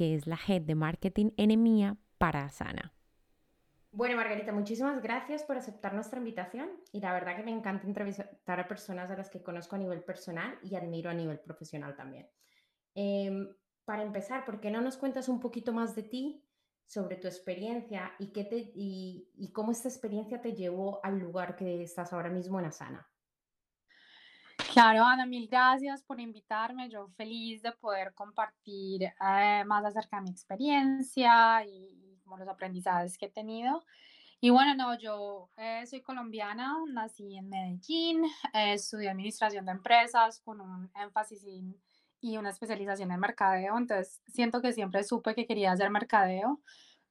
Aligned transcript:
que 0.00 0.14
es 0.14 0.26
la 0.26 0.38
head 0.48 0.62
de 0.62 0.74
marketing 0.74 1.28
en 1.36 1.98
para 2.16 2.46
Asana. 2.46 2.94
Bueno, 3.92 4.16
Margarita, 4.16 4.50
muchísimas 4.50 5.02
gracias 5.02 5.42
por 5.42 5.58
aceptar 5.58 5.92
nuestra 5.92 6.20
invitación 6.20 6.70
y 6.90 7.00
la 7.00 7.12
verdad 7.12 7.36
que 7.36 7.42
me 7.42 7.50
encanta 7.50 7.86
entrevistar 7.86 8.60
a 8.60 8.66
personas 8.66 9.10
a 9.10 9.16
las 9.18 9.28
que 9.28 9.42
conozco 9.42 9.76
a 9.76 9.78
nivel 9.78 10.02
personal 10.02 10.58
y 10.62 10.74
admiro 10.74 11.10
a 11.10 11.12
nivel 11.12 11.38
profesional 11.38 11.96
también. 11.96 12.30
Em, 12.94 13.54
para 13.84 14.02
empezar, 14.02 14.46
¿por 14.46 14.58
qué 14.58 14.70
no 14.70 14.80
nos 14.80 14.96
cuentas 14.96 15.28
un 15.28 15.38
poquito 15.38 15.74
más 15.74 15.94
de 15.94 16.04
ti, 16.04 16.46
sobre 16.86 17.16
tu 17.16 17.28
experiencia 17.28 18.14
y, 18.18 18.32
qué 18.32 18.44
te, 18.44 18.72
y, 18.74 19.52
cómo 19.52 19.70
esta 19.70 19.90
experiencia 19.90 20.40
te 20.40 20.54
llevó 20.54 21.04
al 21.04 21.18
lugar 21.18 21.56
que 21.56 21.82
estás 21.82 22.14
ahora 22.14 22.30
mismo 22.30 22.58
en 22.58 22.64
Asana? 22.64 23.06
Claro, 24.72 25.04
Ana, 25.04 25.26
mil 25.26 25.48
gracias 25.48 26.00
por 26.04 26.20
invitarme. 26.20 26.88
Yo 26.88 27.08
feliz 27.16 27.60
de 27.60 27.72
poder 27.72 28.14
compartir 28.14 29.02
eh, 29.02 29.64
más 29.66 29.84
acerca 29.84 30.18
de 30.18 30.22
mi 30.22 30.30
experiencia 30.30 31.64
y, 31.66 32.20
como 32.22 32.38
los 32.38 32.46
aprendizajes 32.46 33.18
que 33.18 33.26
he 33.26 33.30
tenido. 33.30 33.82
Y 34.40 34.50
bueno, 34.50 34.76
no, 34.76 34.96
yo 34.96 35.50
eh, 35.56 35.84
soy 35.86 36.02
colombiana, 36.02 36.76
nací 36.86 37.36
en 37.36 37.48
Medellín, 37.48 38.24
eh, 38.54 38.74
estudié 38.74 39.10
administración 39.10 39.66
de 39.66 39.72
empresas 39.72 40.40
con 40.40 40.60
un 40.60 40.88
énfasis 40.94 41.44
y 42.20 42.36
una 42.36 42.50
especialización 42.50 43.10
en 43.10 43.18
mercadeo, 43.18 43.76
entonces 43.76 44.22
siento 44.28 44.62
que 44.62 44.72
siempre 44.72 45.02
supe 45.02 45.34
que 45.34 45.46
quería 45.46 45.72
hacer 45.72 45.90
mercadeo. 45.90 46.60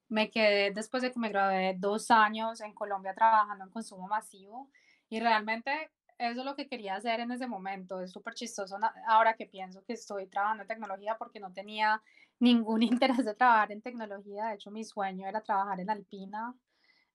Me 0.08 0.32
quedé 0.32 0.72
después 0.72 1.04
de 1.04 1.12
que 1.12 1.20
me 1.20 1.30
gradué 1.30 1.76
dos 1.78 2.10
años 2.10 2.62
en 2.62 2.74
Colombia 2.74 3.14
trabajando 3.14 3.66
en 3.66 3.72
consumo 3.72 4.08
masivo 4.08 4.72
y 5.10 5.20
realmente 5.20 5.92
eso 6.20 6.42
es 6.42 6.46
lo 6.46 6.56
que 6.56 6.68
quería 6.68 6.96
hacer 6.96 7.22
en 7.22 7.32
ese 7.32 7.48
momento. 7.48 8.02
Es 8.02 8.12
súper 8.12 8.34
chistoso 8.34 8.78
ahora 9.08 9.36
que 9.36 9.46
pienso 9.46 9.84
que 9.86 9.94
estoy 9.94 10.28
trabajando 10.28 10.64
en 10.64 10.68
tecnología 10.68 11.18
porque 11.18 11.40
no 11.40 11.54
tenía 11.54 12.02
ningún 12.40 12.84
interés 13.24 13.26
de 13.26 13.34
trabajar 13.34 13.72
en 13.72 13.82
tecnología. 13.82 14.48
De 14.48 14.56
hecho, 14.56 14.70
mi 14.70 14.84
sueño 14.84 15.28
era 15.28 15.42
trabajar 15.42 15.80
en 15.80 15.90
Alpina, 15.90 16.54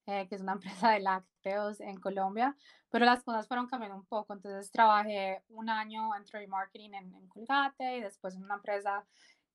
eh, 0.07 0.27
que 0.29 0.35
es 0.35 0.41
una 0.41 0.53
empresa 0.55 0.91
de 0.91 1.01
lácteos 1.01 1.81
en 1.81 2.01
Colombia, 2.01 2.57
pero 2.91 3.05
las 3.05 3.23
cosas 3.23 3.47
fueron 3.47 3.67
cambiando 3.67 3.99
un 3.99 4.07
poco. 4.07 4.33
Entonces 4.33 4.71
trabajé 4.71 5.43
un 5.49 5.69
año 5.69 6.17
en 6.17 6.25
trade 6.25 6.49
marketing 6.49 6.95
en, 6.95 7.15
en 7.15 7.29
Colgate 7.29 7.99
y 7.99 8.01
después 8.01 8.35
en 8.35 8.45
una 8.45 8.55
empresa 8.55 9.05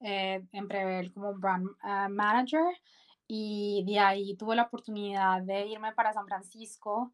eh, 0.01 0.45
en 0.51 0.67
Prevel 0.67 1.11
como 1.11 1.33
brand 1.33 1.67
eh, 1.83 2.07
manager 2.09 2.65
y 3.27 3.83
de 3.85 3.99
ahí 3.99 4.35
tuve 4.37 4.55
la 4.55 4.63
oportunidad 4.63 5.41
de 5.41 5.67
irme 5.67 5.93
para 5.93 6.13
San 6.13 6.25
Francisco 6.25 7.11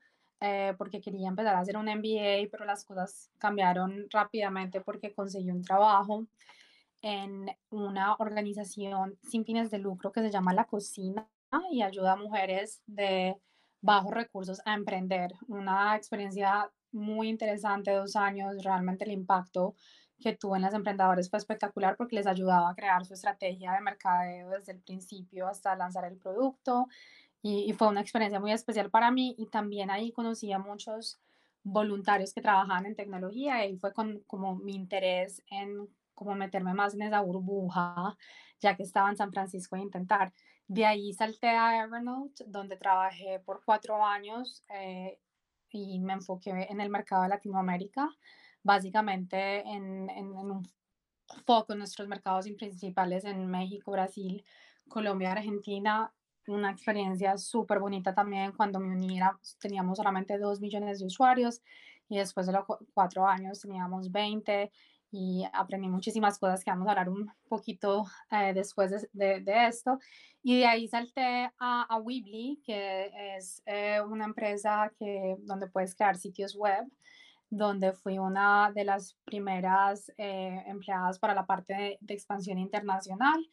porque 0.78 1.02
quería 1.02 1.30
empezar 1.30 1.56
a 1.56 1.60
hacer 1.60 1.78
un 1.78 1.86
MBA, 1.86 2.50
pero 2.52 2.66
las 2.66 2.86
cosas 2.86 3.32
cambiaron 3.38 4.08
rápidamente 4.12 4.82
porque 4.82 5.14
conseguí 5.14 5.50
un 5.50 5.64
trabajo 5.64 6.28
en 7.02 7.48
una 7.70 8.16
organización 8.16 9.18
sin 9.24 9.46
fines 9.46 9.70
de 9.72 9.80
lucro 9.80 10.12
que 10.12 10.22
se 10.22 10.32
llama 10.32 10.54
La 10.54 10.66
Cocina 10.66 11.28
y 11.72 11.82
ayuda 11.82 12.14
a 12.14 12.18
mujeres 12.18 12.82
de 12.86 13.38
bajos 13.82 14.12
recursos 14.12 14.62
a 14.66 14.74
emprender. 14.74 15.34
Una 15.48 15.96
experiencia 15.96 16.70
muy 16.92 17.30
interesante, 17.30 17.92
dos 17.92 18.16
años, 18.16 18.64
realmente 18.64 19.06
el 19.06 19.12
impacto 19.12 19.76
que 20.20 20.36
tuvo 20.36 20.56
en 20.56 20.64
las 20.64 20.74
emprendedoras 20.74 21.30
fue 21.30 21.38
espectacular 21.38 21.96
porque 21.98 22.16
les 22.16 22.26
ayudaba 22.26 22.70
a 22.70 22.76
crear 22.76 23.06
su 23.06 23.14
estrategia 23.14 23.74
de 23.74 23.82
mercadeo 23.82 24.50
desde 24.50 24.72
el 24.72 24.80
principio 24.80 25.48
hasta 25.48 25.76
lanzar 25.76 26.06
el 26.06 26.18
producto 26.18 26.88
y, 27.48 27.72
fue 27.74 27.90
una 27.90 28.02
experiencia 28.02 28.40
muy 28.40 28.52
especial 28.52 28.90
para 28.90 29.12
mí 29.12 29.36
y 29.38 29.46
también 29.46 29.92
ahí 29.92 30.12
conocí 30.12 30.52
a 30.52 30.58
muchos 30.58 31.20
voluntarios 31.64 32.34
que 32.34 32.42
trabajaban 32.42 32.88
en 32.88 32.96
tecnología 32.96 33.66
y 33.68 33.78
fue 33.78 33.94
con, 33.94 34.22
como 34.26 34.56
mi 34.56 34.74
interés 34.74 35.44
en 35.52 35.88
como 36.16 36.34
meterme 36.34 36.74
más 36.74 36.96
en 36.96 37.04
esa 37.04 37.22
burbuja 37.22 38.18
ya 38.60 38.76
que 38.76 38.84
estaba 38.84 39.10
en 39.10 39.18
San 39.18 39.32
Francisco 39.32 39.76
e 39.76 39.82
intentar 39.82 40.34
de 40.68 40.86
ahí 40.86 41.14
salté 41.14 41.50
a 41.50 41.84
Evernote, 41.84 42.46
donde 42.48 42.78
trabajé 42.78 43.40
por 43.46 43.64
cuatro 43.64 44.04
años 44.04 44.64
eh, 44.70 45.20
y 45.70 46.00
me 46.00 46.14
enfoqué 46.14 46.68
en 46.70 46.82
el 46.82 46.90
mercado 46.90 47.24
de 47.24 47.30
Latinoamérica, 47.30 48.10
básicamente 48.64 49.60
en, 49.60 50.10
en, 50.10 50.32
un 50.32 50.68
foco 51.46 51.74
en 51.74 51.80
nuestros 51.80 52.08
mercados 52.08 52.48
principales 52.58 53.26
en 53.26 53.46
México, 53.46 53.92
Brasil, 53.92 54.44
Colombia, 54.88 55.34
Argentina. 55.34 56.12
Una 56.48 56.72
experiencia 56.72 57.38
súper 57.38 57.80
bonita 57.80 58.14
también 58.14 58.52
cuando 58.52 58.80
me 58.80 58.96
uní, 58.96 59.20
teníamos 59.60 59.98
solamente 59.98 60.38
dos 60.38 60.62
millones 60.62 61.00
de 61.00 61.06
usuarios 61.06 61.62
y 62.08 62.18
después 62.18 62.46
de 62.46 62.54
los 62.54 62.66
cuatro 62.94 63.28
años 63.28 63.62
teníamos 63.62 64.12
20 64.12 64.72
y 65.12 65.44
aprendí 65.54 65.88
muchísimas 65.88 66.38
cosas 66.38 66.64
que 66.64 66.72
vamos 66.72 66.88
a 66.88 66.92
hablar 66.92 67.10
un 67.10 67.32
poquito 67.48 68.06
eh, 68.32 68.54
después 68.54 69.10
de, 69.14 69.40
de, 69.40 69.68
esto. 69.68 69.98
Y 70.44 70.60
de 70.60 70.66
ahí 70.66 70.88
salté 70.88 71.50
a, 71.58 71.84
a 71.84 71.98
Weebly, 71.98 72.62
que 72.64 73.12
es 73.38 73.64
eh, 73.66 74.02
una 74.02 74.26
empresa 74.26 74.92
que, 75.00 75.38
donde 75.40 75.68
puedes 75.68 75.96
crear 75.96 76.18
sitios 76.18 76.56
web, 76.56 76.86
donde 77.50 77.94
fui 77.94 78.20
una 78.20 78.72
de 78.76 78.84
las 78.84 79.18
primeras 79.24 80.12
eh, 80.18 80.64
empleadas 80.68 81.18
para 81.18 81.34
la 81.34 81.46
parte 81.46 81.74
de, 81.74 81.98
de 82.02 82.14
expansión 82.14 82.60
internacional 82.60 83.50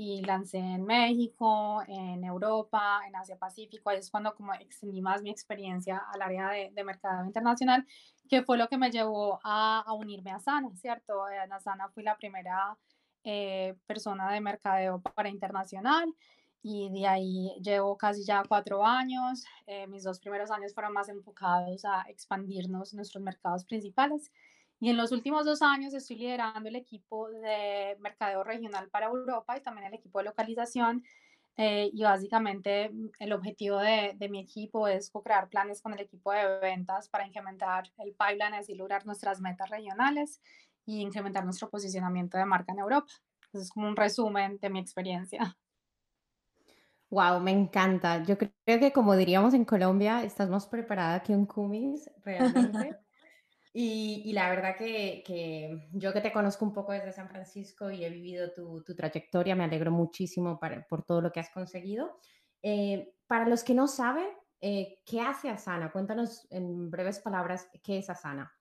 y 0.00 0.22
lancé 0.22 0.58
en 0.58 0.84
México, 0.84 1.82
en 1.88 2.22
Europa, 2.22 3.00
en 3.08 3.16
Asia 3.16 3.36
Pacífico. 3.36 3.90
Ahí 3.90 3.98
es 3.98 4.12
cuando 4.12 4.32
como 4.32 4.54
extendí 4.54 5.02
más 5.02 5.22
mi 5.22 5.30
experiencia 5.30 6.00
al 6.14 6.22
área 6.22 6.50
de, 6.50 6.70
de 6.72 6.84
mercado 6.84 7.24
internacional, 7.24 7.84
que 8.28 8.44
fue 8.44 8.56
lo 8.58 8.68
que 8.68 8.78
me 8.78 8.92
llevó 8.92 9.40
a, 9.42 9.80
a 9.84 9.92
unirme 9.94 10.30
a 10.30 10.38
Sana, 10.38 10.70
¿cierto? 10.76 11.28
En 11.28 11.50
Sana 11.60 11.88
fui 11.88 12.04
la 12.04 12.16
primera 12.16 12.78
eh, 13.24 13.74
persona 13.88 14.30
de 14.30 14.40
mercadeo 14.40 15.00
para 15.00 15.30
internacional 15.30 16.14
y 16.62 16.90
de 16.90 17.08
ahí 17.08 17.60
llevo 17.60 17.98
casi 17.98 18.24
ya 18.24 18.44
cuatro 18.46 18.86
años. 18.86 19.44
Eh, 19.66 19.88
mis 19.88 20.04
dos 20.04 20.20
primeros 20.20 20.52
años 20.52 20.74
fueron 20.74 20.92
más 20.92 21.08
enfocados 21.08 21.84
a 21.84 22.02
expandirnos 22.02 22.94
nuestros 22.94 23.24
mercados 23.24 23.64
principales 23.64 24.30
y 24.80 24.90
en 24.90 24.96
los 24.96 25.12
últimos 25.12 25.44
dos 25.44 25.62
años 25.62 25.94
estoy 25.94 26.16
liderando 26.16 26.68
el 26.68 26.76
equipo 26.76 27.28
de 27.28 27.96
mercadeo 28.00 28.44
regional 28.44 28.88
para 28.90 29.06
Europa 29.06 29.56
y 29.56 29.62
también 29.62 29.86
el 29.88 29.94
equipo 29.94 30.18
de 30.18 30.26
localización. 30.26 31.04
Eh, 31.60 31.90
y 31.92 32.04
básicamente 32.04 32.88
mm, 32.88 33.10
el 33.18 33.32
objetivo 33.32 33.78
de, 33.78 34.12
de 34.16 34.28
mi 34.28 34.38
equipo 34.40 34.86
es 34.86 35.10
co-crear 35.10 35.48
planes 35.48 35.82
con 35.82 35.92
el 35.92 36.00
equipo 36.00 36.30
de 36.30 36.60
ventas 36.60 37.08
para 37.08 37.26
incrementar 37.26 37.90
el 37.98 38.14
pipeline 38.14 38.62
y 38.68 38.74
lograr 38.76 39.04
nuestras 39.06 39.40
metas 39.40 39.68
regionales 39.68 40.40
y 40.86 41.00
incrementar 41.00 41.44
nuestro 41.44 41.68
posicionamiento 41.68 42.38
de 42.38 42.44
marca 42.44 42.72
en 42.72 42.78
Europa. 42.78 43.12
Eso 43.52 43.62
es 43.62 43.70
como 43.70 43.88
un 43.88 43.96
resumen 43.96 44.58
de 44.60 44.70
mi 44.70 44.78
experiencia. 44.78 45.56
Wow, 47.10 47.40
me 47.40 47.52
encanta. 47.52 48.22
Yo 48.22 48.36
creo 48.36 48.52
que 48.80 48.92
como 48.92 49.16
diríamos 49.16 49.54
en 49.54 49.64
Colombia, 49.64 50.22
estás 50.24 50.50
más 50.50 50.66
preparada 50.66 51.22
que 51.22 51.34
un 51.34 51.46
cumis, 51.46 52.10
realmente. 52.22 52.98
Y, 53.72 54.32
la 54.32 54.48
verdad 54.48 54.76
que, 54.76 55.88
yo 55.92 56.12
que 56.12 56.20
te 56.20 56.32
conozco 56.32 56.64
un 56.64 56.72
poco 56.72 56.92
desde 56.92 57.12
San 57.12 57.28
Francisco 57.28 57.90
y 57.90 58.04
he 58.04 58.10
vivido 58.10 58.52
tu, 58.52 58.82
trayectoria, 58.82 59.54
me 59.54 59.64
alegro 59.64 59.90
muchísimo 59.90 60.58
por 60.88 61.04
todo 61.04 61.20
lo 61.20 61.32
que 61.32 61.40
has 61.40 61.50
conseguido. 61.50 62.18
Eh, 62.62 63.14
para 63.26 63.46
los 63.46 63.62
que 63.62 63.74
no 63.74 63.86
saben, 63.86 64.28
eh, 64.60 64.98
¿qué 65.04 65.20
hace 65.20 65.50
Asana? 65.50 65.92
Cuéntanos 65.92 66.46
en 66.50 66.90
breves 66.90 67.20
palabras 67.20 67.68
qué 67.82 67.98
es 67.98 68.10
Asana. 68.10 68.52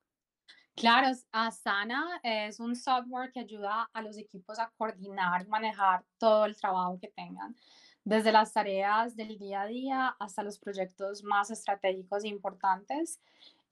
Claro, 0.76 1.08
Asana 1.32 2.20
es 2.22 2.60
un 2.60 2.76
software 2.76 3.32
que 3.32 3.40
ayuda 3.40 3.90
a 3.92 4.02
los 4.04 4.16
equipos 4.16 4.60
a 4.60 4.70
coordinar 4.78 5.42
y 5.42 5.48
manejar 5.48 6.06
todo 6.20 6.46
el 6.46 6.56
trabajo 6.56 7.00
que 7.00 7.08
tengan, 7.08 7.56
desde 8.04 8.32
las 8.32 8.54
tareas 8.54 9.16
del 9.16 9.40
día 9.40 9.62
a 9.62 9.66
día 9.66 10.16
hasta 10.20 10.44
los 10.44 10.60
proyectos 10.60 11.24
más 11.24 11.50
estratégicos 11.50 12.24
e 12.24 12.28
importantes. 12.28 13.20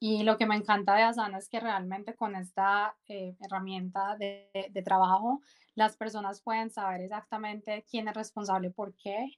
Y 0.07 0.21
lo 0.21 0.37
que 0.37 0.45
me 0.45 0.55
encanta 0.55 0.93
de 0.93 1.01
Asana 1.01 1.39
es 1.39 1.49
que 1.49 1.59
realmente 1.59 2.13
con 2.13 2.35
esta 2.35 2.95
eh, 3.07 3.35
herramienta 3.39 4.15
de, 4.19 4.51
de, 4.69 4.83
trabajo, 4.83 5.41
las 5.73 5.97
personas 5.97 6.43
pueden 6.43 6.69
saber 6.69 7.01
exactamente 7.01 7.83
quién 7.89 8.07
es 8.07 8.13
responsable 8.13 8.69
por 8.69 8.93
qué, 8.97 9.31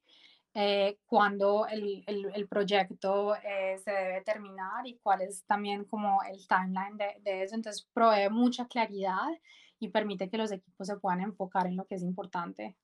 eh, 0.53 0.97
cuándo 1.05 1.67
el, 1.67 2.03
el, 2.05 2.31
el 2.35 2.47
proyecto 2.49 3.33
eh, 3.37 3.77
se 3.81 3.91
debe 3.91 4.21
terminar 4.25 4.85
y 4.85 4.97
cuál 4.97 5.21
es 5.21 5.45
también 5.45 5.85
como 5.85 6.19
el 6.23 6.45
timeline 6.49 6.97
de, 6.97 7.21
de 7.21 7.43
eso. 7.43 7.55
Entonces 7.55 7.87
provee 7.93 8.29
mucha 8.29 8.67
claridad 8.67 9.29
y 9.79 9.87
permite 9.87 10.29
que 10.29 10.37
los 10.37 10.51
equipos 10.51 10.85
se 10.85 10.97
puedan 10.97 11.21
enfocar 11.21 11.67
en 11.67 11.77
lo 11.77 11.85
que 11.85 11.95
es 11.95 12.03
importante. 12.03 12.75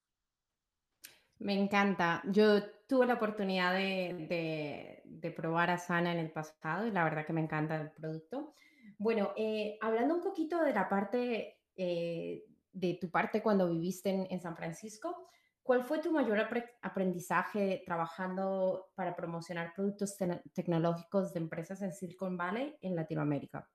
Me 1.44 1.54
encanta. 1.54 2.22
Yo 2.25 2.63
tuve 2.88 3.06
la 3.06 3.16
oportunidad 3.16 3.74
de, 3.74 5.34
probar 5.36 5.69
Asana 5.72 6.13
en 6.13 6.19
el 6.19 6.31
pasado 6.31 6.88
y 6.88 6.92
la 6.92 7.04
verdad 7.04 7.25
que 7.25 7.34
me 7.34 7.42
encanta 7.42 7.81
el 7.81 7.92
producto. 7.92 8.54
Bueno, 8.98 9.34
eh, 9.36 9.78
hablando 9.81 10.16
un 10.16 10.22
poquito 10.22 10.63
de 10.63 10.74
la 10.74 10.88
parte, 10.88 11.60
eh, 11.75 12.45
de 12.72 12.98
tu 13.00 13.12
parte 13.12 13.44
cuando 13.44 13.69
viviste 13.69 14.10
en, 14.10 14.40
San 14.40 14.56
Francisco, 14.56 15.28
¿cuál 15.62 15.84
fue 15.84 16.00
tu 16.00 16.13
mayor 16.13 16.48
aprendizaje 16.81 17.84
trabajando 17.86 18.92
para 18.96 19.13
promocionar 19.13 19.74
productos 19.75 20.16
tecnológicos 20.54 21.34
de 21.34 21.42
empresas 21.42 21.81
en 21.81 21.92
Silicon 21.92 22.38
Valley 22.38 22.78
en 22.80 22.96
Latinoamérica? 22.96 23.69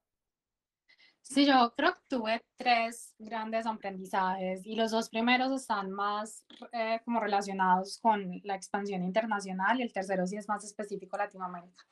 Sí, 1.22 1.44
yo 1.44 1.74
creo 1.76 1.92
que 1.94 2.00
tuve 2.08 2.44
tres 2.56 3.14
grandes 3.18 3.66
aprendizajes 3.66 4.64
y 4.64 4.76
los 4.76 4.90
dos 4.90 5.10
primeros 5.10 5.52
están 5.52 5.90
más 5.90 6.44
eh, 6.72 7.00
como 7.04 7.20
relacionados 7.20 7.98
con 8.00 8.40
la 8.44 8.54
expansión 8.54 9.02
internacional 9.02 9.78
y 9.78 9.82
el 9.82 9.92
tercero 9.92 10.26
sí 10.26 10.36
es 10.36 10.48
más 10.48 10.64
específico 10.64 11.18
Latinoamérica. 11.18 11.84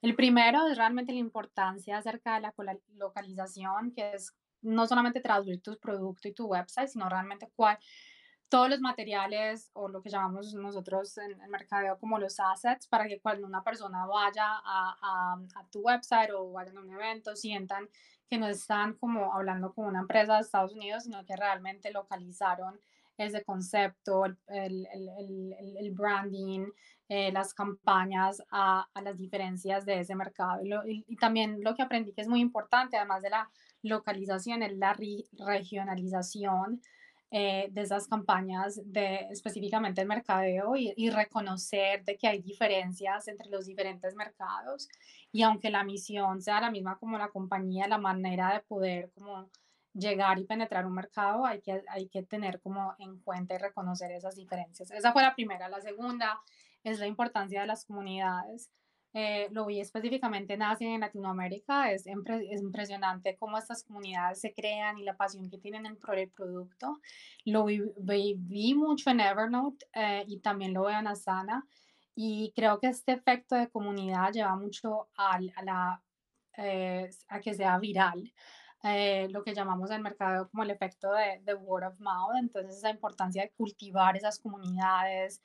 El 0.00 0.16
primero 0.16 0.66
es 0.66 0.78
realmente 0.78 1.12
la 1.12 1.18
importancia 1.18 1.98
acerca 1.98 2.34
de 2.34 2.40
la 2.40 2.54
localización, 2.94 3.92
que 3.92 4.14
es 4.14 4.34
no 4.62 4.86
solamente 4.86 5.20
traducir 5.20 5.60
tu 5.60 5.78
producto 5.78 6.28
y 6.28 6.32
tu 6.32 6.46
website, 6.46 6.88
sino 6.88 7.08
realmente 7.08 7.50
cuál, 7.54 7.78
todos 8.48 8.68
los 8.68 8.80
materiales 8.80 9.70
o 9.74 9.88
lo 9.88 10.02
que 10.02 10.10
llamamos 10.10 10.54
nosotros 10.54 11.16
en 11.18 11.40
el 11.40 11.48
mercadeo 11.48 11.98
como 11.98 12.18
los 12.18 12.40
assets 12.40 12.88
para 12.88 13.06
que 13.06 13.20
cuando 13.20 13.46
una 13.46 13.62
persona 13.62 14.06
vaya 14.06 14.44
a, 14.44 14.96
a, 15.00 15.60
a 15.60 15.66
tu 15.70 15.80
website 15.80 16.30
o 16.34 16.50
vaya 16.50 16.72
a 16.74 16.80
un 16.80 16.90
evento 16.90 17.36
sientan 17.36 17.88
que 18.30 18.38
no 18.38 18.46
están 18.46 18.94
como 18.94 19.34
hablando 19.34 19.74
con 19.74 19.86
una 19.86 20.00
empresa 20.00 20.36
de 20.36 20.42
Estados 20.42 20.72
Unidos, 20.72 21.02
sino 21.02 21.24
que 21.26 21.36
realmente 21.36 21.90
localizaron 21.90 22.80
ese 23.18 23.44
concepto, 23.44 24.24
el, 24.24 24.38
el, 24.46 25.54
el, 25.78 25.90
branding, 25.92 26.66
eh, 27.08 27.30
las 27.32 27.52
campañas 27.52 28.42
a, 28.50 28.88
a, 28.94 29.02
las 29.02 29.18
diferencias 29.18 29.84
de 29.84 30.00
ese 30.00 30.14
mercado. 30.14 30.64
Y, 30.64 31.04
y, 31.06 31.16
también 31.16 31.58
lo 31.62 31.74
que 31.74 31.82
aprendí 31.82 32.12
que 32.12 32.22
es 32.22 32.28
muy 32.28 32.40
importante, 32.40 32.96
además 32.96 33.20
de 33.20 33.30
la 33.30 33.50
localización, 33.82 34.62
es 34.62 34.74
la 34.78 34.96
regionalización 35.46 36.80
eh, 37.32 37.68
de 37.70 37.82
esas 37.82 38.08
campañas 38.08 38.80
de 38.84 39.26
específicamente 39.30 40.00
el 40.00 40.08
mercadeo 40.08 40.74
y, 40.76 40.92
y, 40.96 41.10
reconocer 41.10 42.04
de 42.04 42.16
que 42.16 42.26
hay 42.26 42.40
diferencias 42.42 43.28
entre 43.28 43.48
los 43.50 43.66
diferentes 43.66 44.14
mercados 44.14 44.88
y 45.32 45.42
aunque 45.42 45.70
la 45.70 45.84
misión 45.84 46.42
sea 46.42 46.60
la 46.60 46.70
misma 46.70 46.98
como 46.98 47.18
la 47.18 47.28
compañía, 47.28 47.88
la 47.88 47.98
manera 47.98 48.52
de 48.52 48.60
poder 48.60 49.10
como 49.14 49.50
llegar 49.92 50.38
y 50.38 50.44
penetrar 50.44 50.86
un 50.86 50.94
mercado 50.94 51.44
hay 51.46 51.60
que, 51.60 51.82
hay 51.88 52.08
que 52.08 52.22
tener 52.22 52.60
como 52.60 52.94
en 52.98 53.18
cuenta 53.20 53.54
y 53.54 53.58
reconocer 53.58 54.12
esas 54.12 54.36
diferencias. 54.36 54.90
Esa 54.90 55.12
fue 55.12 55.22
la 55.22 55.34
primera. 55.34 55.68
La 55.68 55.80
segunda 55.80 56.40
es 56.84 56.98
la 56.98 57.06
importancia 57.06 57.60
de 57.60 57.66
las 57.66 57.84
comunidades. 57.84 58.70
Eh, 59.12 59.48
lo 59.50 59.66
vi 59.66 59.80
específicamente 59.80 60.54
en 60.54 60.62
Asia 60.62 60.88
y 60.88 60.94
en 60.94 61.00
Latinoamérica, 61.00 61.90
es, 61.90 62.06
es, 62.06 62.62
impresionante 62.62 63.36
cómo 63.36 63.58
estas 63.58 63.82
comunidades 63.82 64.40
se 64.40 64.54
crean 64.54 64.98
y 64.98 65.02
la 65.02 65.16
pasión 65.16 65.50
que 65.50 65.58
tienen 65.58 65.96
por 65.96 66.16
el 66.16 66.30
producto. 66.30 67.00
Lo 67.44 67.64
vi, 67.64 67.82
vi, 67.96 68.74
mucho 68.74 69.10
en 69.10 69.18
Evernote 69.18 69.84
eh, 69.94 70.24
y 70.28 70.38
también 70.38 70.74
lo 70.74 70.84
veo 70.84 71.00
en 71.00 71.08
Asana 71.08 71.66
y 72.14 72.52
creo 72.54 72.78
que 72.80 72.88
este 72.88 73.12
efecto 73.12 73.54
de 73.54 73.70
comunidad 73.70 74.32
lleva 74.32 74.56
mucho 74.56 75.08
a, 75.16 75.36
a 75.56 75.62
la, 75.64 76.02
eh, 76.56 77.10
a 77.28 77.40
que 77.40 77.54
sea 77.54 77.78
viral. 77.78 78.32
lo 79.30 79.42
que 79.44 79.54
llamamos 79.54 79.90
en 79.90 79.96
el 79.96 80.02
mercado 80.02 80.48
como 80.50 80.62
el 80.62 80.70
efecto 80.70 81.12
de, 81.12 81.40
de 81.44 81.54
word 81.54 81.86
of 81.86 82.00
mouth, 82.00 82.36
entonces 82.38 82.76
esa 82.76 82.90
importancia 82.90 83.42
de 83.42 83.50
cultivar 83.50 84.16
esas 84.16 84.38
comunidades, 84.38 85.42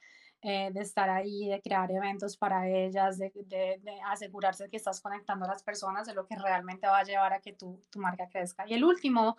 eh, 0.48 0.70
de 0.72 0.82
estar 0.82 1.10
ahí, 1.10 1.50
de 1.50 1.60
crear 1.60 1.92
eventos 1.92 2.38
para 2.38 2.70
ellas, 2.70 3.18
de, 3.18 3.32
de, 3.34 3.80
de, 3.82 4.00
asegurarse 4.06 4.70
que 4.70 4.78
estás 4.78 5.02
conectando 5.02 5.46
a 5.46 5.48
las 5.48 5.64
personas, 5.64 6.08
es 6.08 6.14
lo 6.14 6.28
que 6.28 6.36
realmente 6.36 6.86
va 6.86 7.00
a 7.00 7.04
llevar 7.04 7.34
a 7.34 7.40
que 7.42 7.54
tu, 7.54 7.84
tu 7.90 8.00
marca 8.00 8.30
crezca. 8.30 8.64
Y 8.68 8.76
el 8.76 8.84
último 8.84 9.38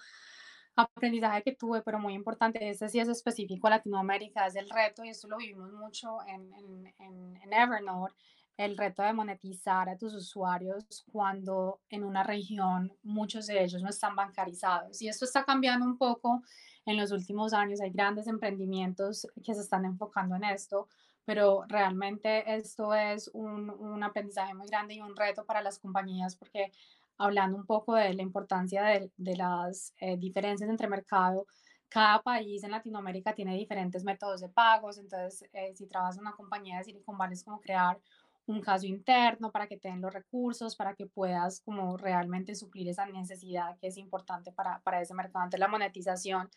aprendizaje 0.77 1.43
que 1.43 1.53
tuve, 1.53 1.83
pero 1.83 1.99
muy 1.99 2.15
importante, 2.15 2.69
este 2.69 2.89
sí 2.89 3.01
es 3.01 3.09
específico 3.09 3.67
a 3.67 3.71
Latinoamérica, 3.71 4.47
es 4.47 4.57
el 4.57 4.69
reto, 4.69 5.05
y 5.05 5.09
esto 5.09 5.29
lo 5.29 5.39
vivimos 5.39 5.73
mucho 5.73 6.19
en, 6.27 6.53
en, 6.55 7.37
en 7.43 7.53
Evernote, 7.53 8.15
el 8.57 8.77
reto 8.77 9.03
de 9.03 9.13
monetizar 9.13 9.89
a 9.89 9.99
tus 9.99 10.15
usuarios 10.15 11.05
cuando 11.13 11.81
en 11.91 12.05
una 12.05 12.23
región 12.23 12.93
muchos 13.03 13.47
de 13.47 13.63
ellos 13.63 13.83
no 13.83 13.91
están 13.91 14.17
bancarizados. 14.17 15.03
Y 15.03 15.09
esto 15.09 15.25
está 15.25 15.45
cambiando 15.45 15.85
un 15.85 15.99
poco 15.99 16.43
en 16.87 16.97
los 16.97 17.13
últimos 17.13 17.53
años. 17.53 17.81
Hay 17.81 17.91
grandes 17.91 18.27
emprendimientos 18.27 19.27
que 19.45 19.55
se 19.55 19.61
están 19.61 19.85
enfocando 19.85 20.37
en 20.37 20.45
esto, 20.45 20.89
pero 21.27 21.65
realmente 21.69 22.55
esto 22.55 22.95
es 22.95 23.29
un, 23.35 23.69
un 23.69 24.03
aprendizaje 24.03 24.55
muy 24.55 24.69
grande 24.69 24.95
y 24.95 25.01
un 25.01 25.17
reto 25.17 25.45
para 25.45 25.61
las 25.61 25.79
compañías 25.79 26.37
porque 26.37 26.73
hablando 27.19 27.57
un 27.57 27.67
poco 27.67 27.95
de 27.95 28.15
la 28.15 28.23
importancia 28.23 28.83
de, 28.85 29.11
de 29.17 29.37
las 29.37 29.95
eh, 30.01 30.17
diferencias 30.17 30.69
entre 30.69 30.89
mercado, 30.89 31.47
cada 31.89 32.21
país 32.21 32.63
en 32.65 32.73
Latinoamérica 32.73 33.35
tiene 33.35 33.57
diferentes 33.57 34.05
métodos 34.05 34.41
de 34.41 34.49
pagos, 34.49 34.99
entonces 34.99 35.49
eh, 35.53 35.73
si 35.75 35.87
trabajas 35.87 36.17
en 36.17 36.23
una 36.23 36.33
compañía 36.33 36.79
de 36.79 36.85
Silicon 36.85 37.17
Valley 37.17 37.35
es 37.35 37.45
como 37.45 37.61
crear 37.61 37.99
un 38.47 38.61
caso 38.61 38.87
interno 38.87 39.51
para 39.51 39.67
que 39.67 39.77
te 39.77 39.89
den 39.89 40.01
los 40.01 40.13
recursos, 40.13 40.77
para 40.77 40.95
que 40.95 41.07
puedas 41.07 41.61
como 41.61 41.97
realmente 41.97 42.55
suplir 42.55 42.89
esa 42.89 43.07
necesidad 43.07 43.77
que 43.79 43.89
es 43.89 43.97
importante 43.97 44.53
para, 44.53 44.81
para 44.81 45.01
ese 45.01 45.15
mercado. 45.15 45.45
Antes 45.45 45.59
la 45.59 45.69
monetización 45.69 46.49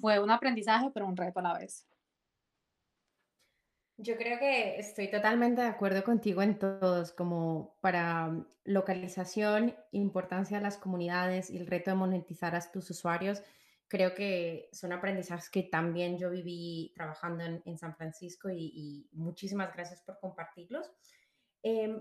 fue 0.00 0.20
un 0.20 0.30
aprendizaje, 0.30 0.90
pero 0.92 1.06
un 1.06 1.16
reto 1.16 1.38
a 1.40 1.42
la 1.42 1.58
vez. 1.58 1.86
Yo 4.00 4.16
creo 4.16 4.38
que 4.38 4.78
estoy 4.78 5.10
totalmente 5.10 5.60
de 5.60 5.66
acuerdo 5.66 6.04
contigo 6.04 6.40
en 6.40 6.56
todos, 6.56 7.10
como 7.10 7.76
para 7.80 8.46
localización, 8.62 9.74
importancia 9.90 10.58
de 10.58 10.62
las 10.62 10.76
comunidades 10.76 11.50
y 11.50 11.56
el 11.56 11.66
reto 11.66 11.90
de 11.90 11.96
monetizar 11.96 12.54
a 12.54 12.70
tus 12.70 12.88
usuarios. 12.90 13.42
Creo 13.88 14.14
que 14.14 14.68
son 14.72 14.92
aprendizajes 14.92 15.50
que 15.50 15.64
también 15.64 16.16
yo 16.16 16.30
viví 16.30 16.92
trabajando 16.94 17.42
en, 17.42 17.60
en 17.64 17.76
San 17.76 17.96
Francisco 17.96 18.48
y, 18.50 18.70
y, 18.72 19.08
muchísimas 19.16 19.74
gracias 19.74 20.00
por 20.02 20.20
compartirlos. 20.20 20.92
Eh, 21.64 22.00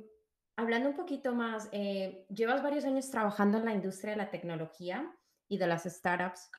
hablando 0.56 0.90
un 0.90 0.96
poquito 0.96 1.34
más, 1.34 1.68
eh, 1.72 2.28
llevas 2.30 2.62
varios 2.62 2.86
años 2.86 3.10
trabajando 3.10 3.58
en 3.58 3.66
la 3.66 3.74
industria 3.74 4.12
de 4.12 4.18
la 4.18 4.30
tecnología 4.30 5.12
y 5.48 5.58
de 5.58 5.66
las 5.66 5.86
startups. 5.86 6.52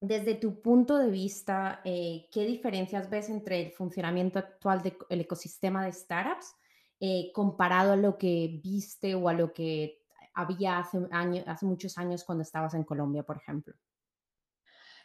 Desde 0.00 0.34
tu 0.34 0.62
punto 0.62 0.96
de 0.96 1.10
vista, 1.10 1.82
eh, 1.84 2.26
¿qué 2.32 2.46
diferencias 2.46 3.10
ves 3.10 3.28
entre 3.28 3.60
el 3.60 3.72
funcionamiento 3.72 4.38
actual 4.38 4.82
del 4.82 5.20
ecosistema 5.20 5.84
de 5.84 5.92
startups 5.92 6.56
eh, 7.00 7.30
comparado 7.34 7.92
a 7.92 7.96
lo 7.96 8.16
que 8.16 8.60
viste 8.62 9.14
o 9.14 9.28
a 9.28 9.34
lo 9.34 9.52
que 9.52 10.00
había 10.32 10.78
hace, 10.78 11.06
años, 11.10 11.44
hace 11.46 11.66
muchos 11.66 11.98
años 11.98 12.24
cuando 12.24 12.42
estabas 12.42 12.72
en 12.74 12.84
Colombia, 12.84 13.22
por 13.22 13.36
ejemplo? 13.36 13.74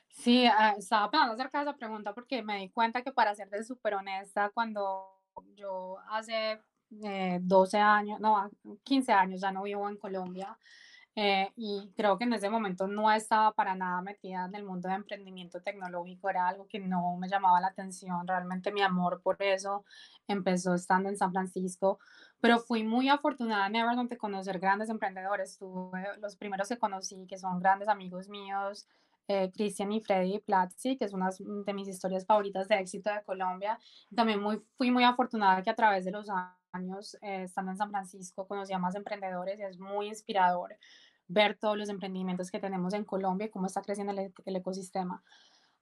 Sí, 0.07 0.47
uh, 0.47 0.79
estaba 0.79 1.11
pensando 1.11 1.33
acerca 1.33 1.57
de 1.59 1.69
esa 1.69 1.77
pregunta 1.77 2.13
porque 2.13 2.41
me 2.41 2.59
di 2.59 2.69
cuenta 2.69 3.01
que 3.01 3.11
para 3.11 3.35
serte 3.35 3.63
súper 3.65 3.95
honesta, 3.95 4.49
cuando 4.53 5.21
yo 5.55 5.97
hace 6.09 6.61
eh, 7.03 7.39
12 7.41 7.77
años, 7.77 8.19
no, 8.21 8.49
15 8.83 9.11
años, 9.11 9.41
ya 9.41 9.51
no 9.51 9.63
vivo 9.63 9.89
en 9.89 9.97
Colombia. 9.97 10.57
Eh, 11.17 11.49
y 11.55 11.93
creo 11.95 12.17
que 12.17 12.25
en 12.25 12.33
ese 12.33 12.49
momento 12.49 12.87
no 12.87 13.09
estaba 13.09 13.53
para 13.53 13.73
nada 13.73 14.01
metida 14.01 14.45
en 14.45 14.55
el 14.55 14.65
mundo 14.65 14.89
de 14.89 14.95
emprendimiento 14.95 15.61
tecnológico, 15.61 16.29
era 16.29 16.49
algo 16.49 16.67
que 16.67 16.79
no 16.79 17.15
me 17.15 17.29
llamaba 17.29 17.61
la 17.61 17.67
atención, 17.67 18.27
realmente 18.27 18.73
mi 18.73 18.81
amor 18.81 19.21
por 19.23 19.41
eso 19.41 19.85
empezó 20.27 20.73
estando 20.73 21.07
en 21.07 21.15
San 21.15 21.31
Francisco, 21.31 21.99
pero 22.41 22.59
fui 22.59 22.83
muy 22.83 23.07
afortunada 23.07 23.67
en 23.67 23.77
Everton 23.77 24.09
de 24.09 24.17
conocer 24.17 24.59
grandes 24.59 24.89
emprendedores, 24.89 25.57
tuve 25.57 26.03
los 26.19 26.35
primeros 26.35 26.67
que 26.67 26.77
conocí 26.77 27.25
que 27.27 27.37
son 27.37 27.59
grandes 27.59 27.87
amigos 27.87 28.27
míos, 28.27 28.85
eh, 29.27 29.51
Cristian 29.53 29.91
y 29.93 30.01
Freddy 30.01 30.39
Platzi, 30.39 30.97
que 30.97 31.05
es 31.05 31.13
una 31.13 31.29
de 31.39 31.73
mis 31.73 31.87
historias 31.87 32.25
favoritas 32.25 32.67
de 32.67 32.75
éxito 32.75 33.09
de 33.09 33.23
Colombia. 33.23 33.79
También 34.15 34.39
muy, 34.39 34.61
fui 34.77 34.91
muy 34.91 35.03
afortunada 35.03 35.63
que 35.63 35.71
a 35.71 35.75
través 35.75 36.05
de 36.05 36.11
los 36.11 36.27
años 36.71 37.15
eh, 37.21 37.43
estando 37.43 37.71
en 37.71 37.77
San 37.77 37.89
Francisco 37.89 38.47
conocí 38.47 38.73
a 38.73 38.77
más 38.77 38.93
emprendedores 38.95 39.59
y 39.59 39.63
es 39.63 39.79
muy 39.79 40.07
inspirador 40.09 40.77
ver 41.27 41.57
todos 41.57 41.77
los 41.77 41.89
emprendimientos 41.89 42.51
que 42.51 42.59
tenemos 42.59 42.93
en 42.93 43.05
Colombia 43.05 43.47
y 43.47 43.49
cómo 43.49 43.67
está 43.67 43.81
creciendo 43.81 44.13
el, 44.13 44.33
el 44.45 44.55
ecosistema. 44.55 45.23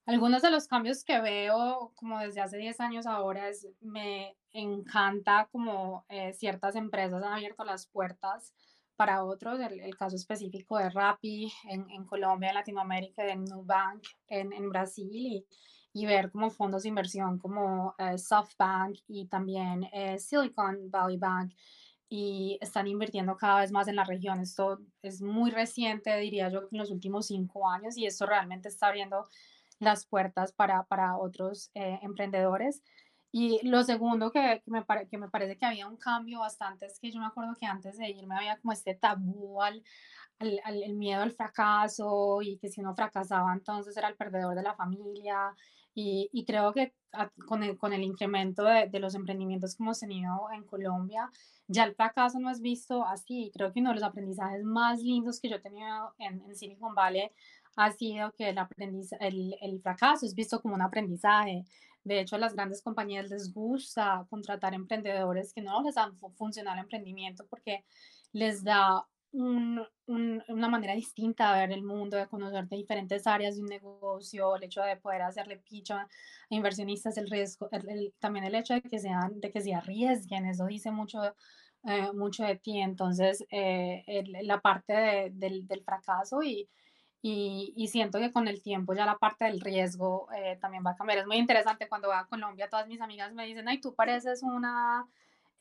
Algunos 0.06 0.42
de 0.42 0.50
los 0.50 0.66
cambios 0.68 1.02
que 1.02 1.20
veo 1.20 1.92
como 1.94 2.18
desde 2.18 2.42
hace 2.42 2.58
10 2.58 2.78
años 2.80 3.06
ahora 3.06 3.48
es, 3.48 3.66
me 3.80 4.36
encanta 4.52 5.48
como 5.50 6.04
eh, 6.10 6.34
ciertas 6.34 6.76
empresas 6.76 7.22
han 7.22 7.32
abierto 7.32 7.64
las 7.64 7.86
puertas 7.86 8.52
para 8.96 9.24
otros, 9.24 9.58
el, 9.60 9.80
el 9.80 9.96
caso 9.96 10.16
específico 10.16 10.76
de 10.76 10.90
Rappi 10.90 11.50
en, 11.70 11.90
en, 11.90 12.04
Colombia, 12.04 12.50
en 12.50 12.54
Latinoamérica, 12.54 13.24
de 13.24 13.34
Nubank 13.36 14.04
en, 14.28 14.52
en 14.52 14.68
Brasil 14.68 15.10
y, 15.10 15.46
y 15.94 16.06
ver 16.06 16.30
como 16.30 16.50
fondos 16.50 16.82
de 16.82 16.90
inversión 16.90 17.38
como 17.38 17.94
eh, 17.98 18.18
SoftBank 18.18 18.96
y 19.08 19.26
también 19.26 19.88
eh, 19.92 20.18
Silicon 20.18 20.90
Valley 20.90 21.16
Bank 21.16 21.54
y 22.16 22.58
están 22.60 22.86
invirtiendo 22.86 23.36
cada 23.36 23.58
vez 23.62 23.72
más 23.72 23.88
en 23.88 23.96
la 23.96 24.04
región. 24.04 24.38
Esto 24.38 24.78
es 25.02 25.20
muy 25.20 25.50
reciente, 25.50 26.16
diría 26.18 26.48
yo, 26.48 26.60
en 26.70 26.78
los 26.78 26.92
últimos 26.92 27.26
cinco 27.26 27.68
años 27.68 27.96
y 27.96 28.06
esto 28.06 28.24
realmente 28.24 28.68
está 28.68 28.86
abriendo 28.86 29.26
las 29.80 30.06
puertas 30.06 30.52
para, 30.52 30.84
para 30.84 31.16
otros 31.16 31.72
eh, 31.74 31.98
emprendedores. 32.02 32.84
Y 33.32 33.66
lo 33.66 33.82
segundo 33.82 34.30
que, 34.30 34.62
que, 34.64 34.70
me 34.70 34.84
que 35.10 35.18
me 35.18 35.28
parece 35.28 35.58
que 35.58 35.66
había 35.66 35.88
un 35.88 35.96
cambio 35.96 36.38
bastante 36.38 36.86
es 36.86 37.00
que 37.00 37.10
yo 37.10 37.18
me 37.18 37.26
acuerdo 37.26 37.56
que 37.58 37.66
antes 37.66 37.98
de 37.98 38.08
irme 38.08 38.36
había 38.36 38.60
como 38.60 38.72
este 38.72 38.94
tabú 38.94 39.60
al, 39.60 39.82
al, 40.38 40.60
al 40.62 40.84
el 40.84 40.94
miedo 40.94 41.20
al 41.20 41.32
fracaso 41.32 42.42
y 42.42 42.58
que 42.58 42.68
si 42.68 42.80
uno 42.80 42.94
fracasaba 42.94 43.52
entonces 43.52 43.96
era 43.96 44.06
el 44.06 44.14
perdedor 44.14 44.54
de 44.54 44.62
la 44.62 44.76
familia. 44.76 45.52
Y, 45.94 46.28
y 46.32 46.44
creo 46.44 46.72
que 46.72 46.92
con 47.46 47.62
el, 47.62 47.78
con 47.78 47.92
el 47.92 48.02
incremento 48.02 48.64
de, 48.64 48.88
de, 48.88 48.98
los 48.98 49.14
emprendimientos 49.14 49.76
que 49.76 49.84
hemos 49.84 50.00
tenido 50.00 50.48
en 50.52 50.64
Colombia, 50.64 51.30
ya 51.68 51.84
el 51.84 51.94
fracaso 51.94 52.40
no 52.40 52.50
es 52.50 52.60
visto 52.60 53.04
así. 53.04 53.50
Creo 53.54 53.72
que 53.72 53.80
uno 53.80 53.90
de 53.90 53.96
los 53.96 54.04
aprendizajes 54.04 54.64
más 54.64 55.00
lindos 55.00 55.40
que 55.40 55.48
yo 55.48 55.56
he 55.56 55.60
tenido 55.60 56.14
en, 56.18 56.42
en 56.42 56.56
Silicon 56.56 56.94
Valley 56.94 57.30
ha 57.76 57.92
sido 57.92 58.32
que 58.32 58.48
el, 58.50 58.58
el, 59.20 59.56
el 59.60 59.80
fracaso 59.80 60.26
es 60.26 60.34
visto 60.34 60.60
como 60.60 60.74
un 60.74 60.82
aprendizaje 60.82 61.64
de 62.04 62.20
hecho, 62.20 62.36
a 62.36 62.38
las 62.38 62.54
grandes 62.54 62.82
compañías 62.82 63.30
les 63.30 63.52
gusta 63.52 64.26
contratar 64.28 64.74
emprendedores 64.74 65.54
que 65.54 65.62
no 65.62 65.82
les 65.82 65.94
dan 65.94 66.16
funcional 66.36 66.78
emprendimiento 66.78 67.46
porque 67.48 67.84
les 68.32 68.62
da 68.62 69.06
un, 69.34 69.84
un, 70.06 70.42
una 70.48 70.68
manera 70.68 70.94
distinta 70.94 71.52
de 71.52 71.60
ver 71.60 71.72
el 71.72 71.82
mundo, 71.82 72.16
de 72.16 72.28
conocer 72.28 72.68
de 72.68 72.76
diferentes 72.76 73.26
áreas 73.26 73.56
de 73.56 73.62
un 73.62 73.68
negocio, 73.68 74.54
el 74.56 74.62
hecho 74.64 74.82
de 74.82 74.96
poder 74.96 75.22
hacerle 75.22 75.58
pitch 75.58 75.90
a 75.90 76.08
inversionistas, 76.50 77.18
el 77.18 77.28
riesgo, 77.28 77.68
el, 77.72 77.88
el, 77.88 78.14
también 78.20 78.44
el 78.44 78.54
hecho 78.54 78.74
de 78.74 78.82
que, 78.82 78.98
sean, 78.98 79.40
de 79.40 79.50
que 79.50 79.60
se 79.60 79.74
arriesguen, 79.74 80.46
eso 80.46 80.66
dice 80.66 80.92
mucho, 80.92 81.20
eh, 81.84 82.12
mucho 82.14 82.44
de 82.44 82.56
ti. 82.56 82.78
Entonces, 82.78 83.44
eh, 83.50 84.04
el, 84.06 84.46
la 84.46 84.60
parte 84.60 84.92
de, 84.92 85.30
del, 85.34 85.66
del 85.66 85.82
fracaso 85.82 86.42
y, 86.42 86.68
y, 87.20 87.72
y, 87.76 87.88
siento 87.88 88.18
que 88.20 88.30
con 88.30 88.46
el 88.48 88.62
tiempo 88.62 88.94
ya 88.94 89.06
la 89.06 89.18
parte 89.18 89.46
del 89.46 89.60
riesgo 89.60 90.28
eh, 90.32 90.58
también 90.60 90.84
va 90.86 90.92
a 90.92 90.96
cambiar. 90.96 91.18
Es 91.18 91.26
muy 91.26 91.38
interesante 91.38 91.88
cuando 91.88 92.08
voy 92.08 92.16
a 92.18 92.26
Colombia, 92.26 92.68
todas 92.68 92.86
mis 92.86 93.00
amigas 93.00 93.32
me 93.32 93.46
dicen, 93.46 93.66
ay, 93.68 93.80
tú 93.80 93.94
pareces 93.94 94.42
una 94.42 95.06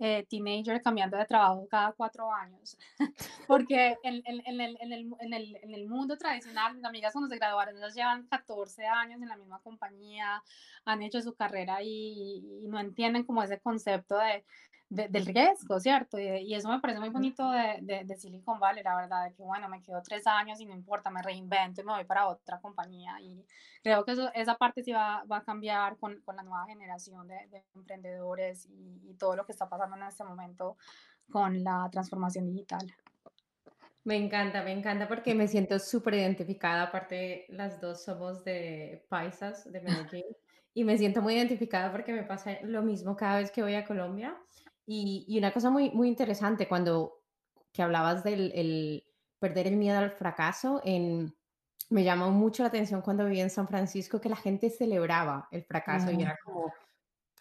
eh, 0.06 0.26
teenager 0.28 0.82
cambiando 0.82 1.16
de 1.16 1.24
trabajo 1.26 1.66
cada 1.70 1.94
cuatro 1.94 2.30
años, 2.30 2.78
porque 3.48 3.96
en, 4.04 4.22
en, 4.26 4.42
en, 4.46 4.60
el, 4.60 4.78
el, 4.82 5.34
el, 5.34 5.56
en 5.64 5.74
el 5.74 5.88
mundo 5.88 6.18
tradicional, 6.18 6.76
mis 6.76 6.84
amigas 6.84 7.14
cuando 7.14 7.30
se 7.30 7.38
graduaron, 7.38 7.78
ellas 7.78 7.96
llevan 7.96 8.28
14 8.28 8.86
años 8.86 9.22
en 9.22 9.30
la 9.30 9.38
misma 9.38 9.62
compañía, 9.62 10.44
han 10.84 11.04
hecho 11.04 11.22
su 11.22 11.34
carrera 11.36 11.82
y 11.82 12.66
no 12.68 12.82
entienden 12.82 13.24
como 13.24 13.44
ese 13.44 13.62
concepto 13.62 14.18
de, 14.18 14.44
de, 14.94 15.08
del 15.08 15.26
riesgo, 15.26 15.80
¿cierto? 15.80 16.20
Y, 16.20 16.28
y, 16.28 16.54
eso 16.54 16.70
me 16.70 16.80
parece 16.80 17.00
muy 17.00 17.10
bonito 17.10 17.50
de, 17.52 17.80
de, 17.82 18.04
de, 18.04 18.16
Silicon 18.16 18.60
Valley, 18.60 18.84
la 18.84 18.96
verdad, 18.96 19.26
de 19.26 19.34
que 19.34 19.42
bueno, 19.42 19.68
me 19.68 19.82
quedo 19.82 20.02
tres 20.04 20.28
años 20.28 20.60
y 20.62 20.66
no 20.66 20.74
importa, 20.74 21.10
me 21.10 21.22
reinvento 21.22 21.82
y 21.82 21.84
me 21.84 21.94
voy 21.94 22.04
para 22.06 22.28
otra 22.28 22.60
compañía. 22.60 23.20
Y 23.20 23.44
creo 23.82 24.06
que 24.06 24.12
eso, 24.12 24.32
esa 24.34 24.56
parte 24.56 24.84
sí 24.84 24.92
va, 24.92 25.24
va 25.30 25.38
a 25.38 25.44
cambiar 25.44 25.98
con, 25.98 26.22
con, 26.22 26.36
la 26.36 26.44
nueva 26.44 26.66
generación 26.68 27.28
de, 27.28 27.64
emprendedores 27.76 28.68
y, 28.68 29.02
y, 29.10 29.14
todo 29.16 29.36
lo 29.36 29.46
que 29.46 29.52
está 29.52 29.68
pasando 29.68 29.98
en 29.98 30.04
este 30.04 30.24
momento 30.24 30.78
con 31.32 31.64
la 31.64 31.90
transformación 31.92 32.46
digital. 32.46 32.94
Me 34.04 34.18
encanta, 34.18 34.64
me 34.64 34.74
encanta 34.74 35.08
porque 35.08 35.34
me 35.34 35.48
siento 35.48 35.80
súper 35.80 36.16
identificada, 36.16 36.84
aparte 36.84 37.46
las 37.50 37.82
dos 37.82 38.04
somos 38.04 38.44
de 38.44 39.06
paisas, 39.10 39.72
de 39.72 39.82
Medellín, 39.82 40.26
y 40.76 40.84
me 40.84 40.98
siento 40.98 41.22
muy 41.22 41.36
identificada 41.36 41.92
porque 41.92 42.14
me 42.14 42.24
pasa 42.24 42.60
lo 42.64 42.84
mismo 42.84 43.16
cada 43.16 43.40
vez 43.40 43.50
que 43.50 43.64
voy 43.64 43.76
a 43.76 43.86
Colombia 43.86 44.38
y, 44.86 45.26
y, 45.28 45.38
una 45.38 45.54
cosa 45.54 45.70
muy, 45.70 45.92
muy 45.92 46.08
interesante 46.08 46.68
cuando 46.68 47.24
que 47.72 47.82
hablabas 47.82 48.24
del 48.24 48.52
el 48.54 49.04
perder 49.40 49.68
el 49.68 49.76
miedo 49.76 49.98
al 49.98 50.12
fracaso, 50.12 50.82
en, 50.86 51.36
me 51.90 52.04
llamó 52.04 52.32
mucho 52.32 52.64
la 52.64 52.70
atención 52.70 53.02
cuando 53.02 53.26
viví 53.26 53.42
en 53.42 53.50
San 53.50 53.68
Francisco 53.68 54.22
que 54.22 54.30
la 54.30 54.36
gente 54.36 54.70
celebraba 54.70 55.48
el 55.52 55.64
fracaso 55.64 56.12
y 56.12 56.22
era 56.22 56.38
como, 56.44 56.74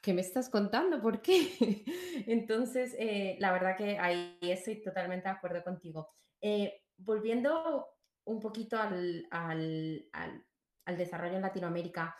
¿qué 0.00 0.12
me 0.12 0.20
estás 0.20 0.48
contando? 0.50 1.00
¿Por 1.00 1.22
qué? 1.22 1.84
Entonces, 2.26 2.96
eh, 2.98 3.36
la 3.38 3.52
verdad 3.52 3.76
que 3.76 3.98
ahí 3.98 4.36
estoy 4.40 4.82
totalmente 4.82 5.28
de 5.28 5.34
acuerdo 5.34 5.62
contigo. 5.62 6.08
Eh, 6.40 6.82
volviendo 6.96 7.86
un 8.24 8.40
poquito 8.40 8.78
al, 8.78 9.26
al, 9.30 10.04
al, 10.12 10.44
al 10.84 10.96
desarrollo 10.96 11.36
en 11.36 11.42
Latinoamérica, 11.42 12.16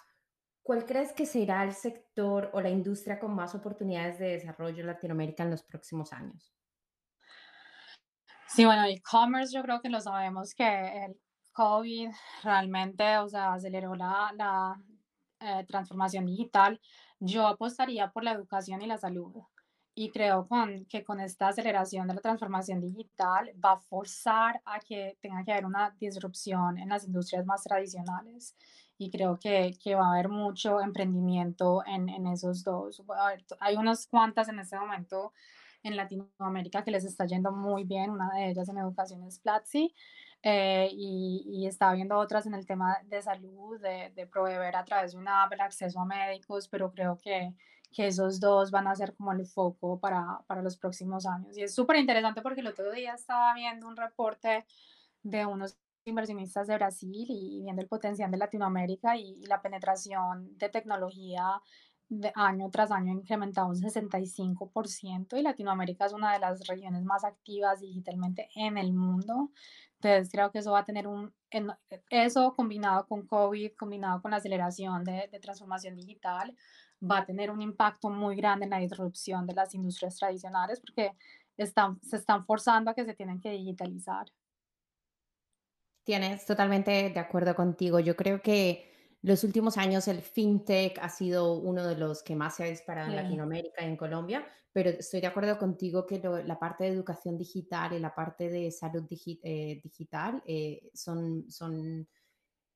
¿Cuál 0.63 0.87
crees 0.87 1.13
que 1.13 1.27
será 1.27 1.65
el 1.65 1.73
sector 1.73 2.51
o 2.53 2.61
la 2.61 2.71
industria 2.71 3.19
con 3.19 3.35
más 3.35 3.55
oportunidades 3.55 4.19
de 4.19 4.29
desarrollo 4.29 4.81
en 4.81 4.87
Latinoamérica 4.87 5.43
en 5.43 5.51
los 5.51 5.65
próximos 5.65 6.13
años? 6.13 6.55
Sí, 8.47 8.65
bueno, 8.65 8.85
e-commerce 8.85 9.53
yo 9.55 9.63
creo 9.63 9.81
que 9.81 9.89
lo 9.89 10.01
sabemos 10.01 10.55
que 10.55 11.05
el 11.05 11.21
COVID 11.53 12.11
realmente, 12.45 13.19
o 13.19 13.29
sea, 13.29 13.55
aceleró 13.55 13.95
la, 13.95 14.33
la 14.37 14.81
eh, 15.41 15.65
transformación 15.67 16.27
digital. 16.27 16.81
Yo 17.19 17.47
apostaría 17.47 18.11
por 18.11 18.23
la 18.23 18.33
educación 18.33 18.83
y 18.83 18.87
la 18.87 18.99
salud. 18.99 19.35
Y 19.95 20.11
creo 20.11 20.47
con, 20.47 20.87
que 20.87 21.03
con 21.03 21.21
esta 21.21 21.49
aceleración 21.49 22.07
de 22.07 22.15
la 22.15 22.21
transformación 22.21 22.81
digital 22.81 23.51
va 23.63 23.73
a 23.73 23.79
forzar 23.79 24.63
a 24.65 24.81
que 24.81 25.19
tenga 25.21 25.45
que 25.45 25.53
haber 25.53 25.67
una 25.67 25.91
disrupción 25.99 26.79
en 26.79 26.89
las 26.89 27.05
industrias 27.05 27.45
más 27.45 27.63
tradicionales 27.65 28.55
y 29.03 29.11
creo 29.11 29.39
que, 29.39 29.77
que 29.83 29.95
va 29.95 30.07
a 30.07 30.13
haber 30.13 30.29
mucho 30.29 30.81
emprendimiento 30.81 31.83
en, 31.87 32.09
en 32.09 32.27
esos 32.29 32.63
dos. 32.63 33.03
Hay 33.61 33.77
unas 33.77 34.07
cuantas 34.07 34.49
en 34.49 34.59
este 34.61 34.79
momento 34.79 35.33
en 35.83 35.97
Latinoamérica 35.97 36.85
que 36.85 36.93
les 36.93 37.05
está 37.05 37.27
yendo 37.27 37.51
muy 37.51 37.85
bien, 37.85 38.11
una 38.11 38.31
de 38.35 38.51
ellas 38.51 38.69
en 38.69 38.79
educación 38.79 39.25
es 39.25 39.41
Platzi, 39.41 39.93
eh, 40.45 40.89
y, 40.93 41.45
y, 41.47 41.67
está 41.67 41.93
viendo 41.93 42.19
otras 42.19 42.47
en 42.47 42.55
el 42.55 42.67
tema 42.67 42.99
de 43.05 43.23
salud, 43.23 43.81
de, 43.81 44.13
de, 44.15 44.27
proveer 44.27 44.75
a 44.75 44.85
través 44.85 45.13
de 45.13 45.19
una 45.19 45.45
app 45.45 45.53
el 45.53 45.61
acceso 45.61 46.01
a 46.01 46.05
médicos, 46.05 46.67
pero 46.69 46.91
creo 46.91 47.17
que, 47.17 47.55
que 47.93 48.09
esos 48.09 48.41
dos 48.41 48.73
van 48.73 48.89
a 48.89 48.95
ser 48.95 49.15
como 49.15 49.33
el 49.33 49.47
foco 49.47 50.01
para, 50.01 50.41
para 50.49 50.63
los 50.63 50.77
próximos 50.77 51.27
años. 51.27 51.57
Y 51.57 51.63
es 51.63 51.75
súper 51.75 51.97
interesante 51.97 52.43
porque 52.43 52.61
el 52.61 52.67
otro 52.67 52.91
día 52.91 53.15
estaba 53.15 53.55
viendo 53.55 53.87
un 53.87 53.97
reporte 53.97 54.65
de 55.23 55.47
unos 55.47 55.77
inversionistas 56.05 56.67
de 56.67 56.77
Brasil 56.77 57.27
y 57.29 57.61
viendo 57.63 57.83
el 57.83 57.89
potencial 57.89 58.31
de 58.31 58.39
Latinoamérica 58.39 59.17
y, 59.17 59.43
la 59.47 59.63
penetración 59.63 60.57
de 60.59 60.69
tecnología 60.69 61.61
de 62.09 62.31
año 62.35 62.71
tras 62.71 62.91
año 62.91 63.13
incrementado 63.13 63.69
un 63.69 63.77
65% 63.77 65.39
y 65.39 65.43
Latinoamérica 65.43 66.07
es 66.07 66.13
una 66.13 66.33
de 66.35 66.41
las 66.41 66.67
regiones 66.67 67.05
más 67.05 67.25
activas 67.25 67.81
digitalmente 67.81 68.49
en 68.55 68.77
el 68.77 68.93
mundo. 68.93 69.51
Entonces 69.95 70.31
creo 70.31 70.51
que 70.51 70.59
eso 70.59 70.73
va 70.73 70.81
a 70.81 70.85
tener 70.85 71.07
un, 71.07 71.33
eso 72.11 72.55
combinado 72.55 73.07
con 73.07 73.27
COVID, 73.27 73.73
combinado 73.79 74.21
con 74.21 74.33
la 74.33 74.39
aceleración 74.39 75.05
de, 75.05 75.29
de 75.31 75.41
transformación 75.41 75.97
digital, 75.97 76.55
va 77.03 77.19
a 77.19 77.27
tener 77.27 77.51
un 77.51 77.63
impacto 77.63 78.11
muy 78.11 78.37
grande 78.37 78.65
en 78.65 78.71
la 78.71 78.79
disrupción 78.79 79.47
de 79.47 79.55
las 79.55 79.75
industrias 79.75 80.17
tradicionales 80.17 80.81
porque 80.81 81.13
están, 81.57 82.01
se 82.03 82.17
están 82.17 82.45
forzando 82.45 82.91
a 82.91 82.95
que 82.95 83.05
se 83.05 83.15
tienen 83.15 83.41
que 83.41 83.51
digitalizar. 83.51 84.27
Tienes 86.05 86.45
totalmente 86.47 87.11
de 87.11 87.21
acuerdo 87.21 87.55
contigo. 87.55 88.01
Yo 88.01 88.17
creo 88.17 88.43
que 88.43 88.91
los 89.23 89.45
últimos 89.45 89.79
años 89.79 90.09
el 90.09 90.21
fintech 90.21 90.99
ha 91.01 91.09
sido 91.09 91.55
uno 91.55 91.87
de 91.87 91.97
los 91.97 92.23
que 92.23 92.35
más 92.35 92.57
se 92.57 92.65
ha 92.65 92.67
disparado 92.67 93.09
sí. 93.11 93.17
en 93.17 93.23
Latinoamérica 93.23 93.83
y 93.85 93.87
en 93.87 93.97
Colombia, 93.97 94.45
pero 94.73 94.91
estoy 94.91 95.21
de 95.21 95.29
acuerdo 95.29 95.59
contigo 95.59 96.05
que 96.05 96.19
lo, 96.19 96.43
la 96.43 96.59
parte 96.59 96.85
de 96.85 96.91
educación 96.91 97.39
digital 97.39 97.93
y 97.93 98.01
la 98.01 98.15
parte 98.15 98.49
de 98.49 98.71
salud 98.73 99.05
digi 99.09 99.41
eh, 99.45 99.81
digital 99.83 100.43
eh, 100.45 100.91
son, 100.93 101.49
son, 101.49 102.09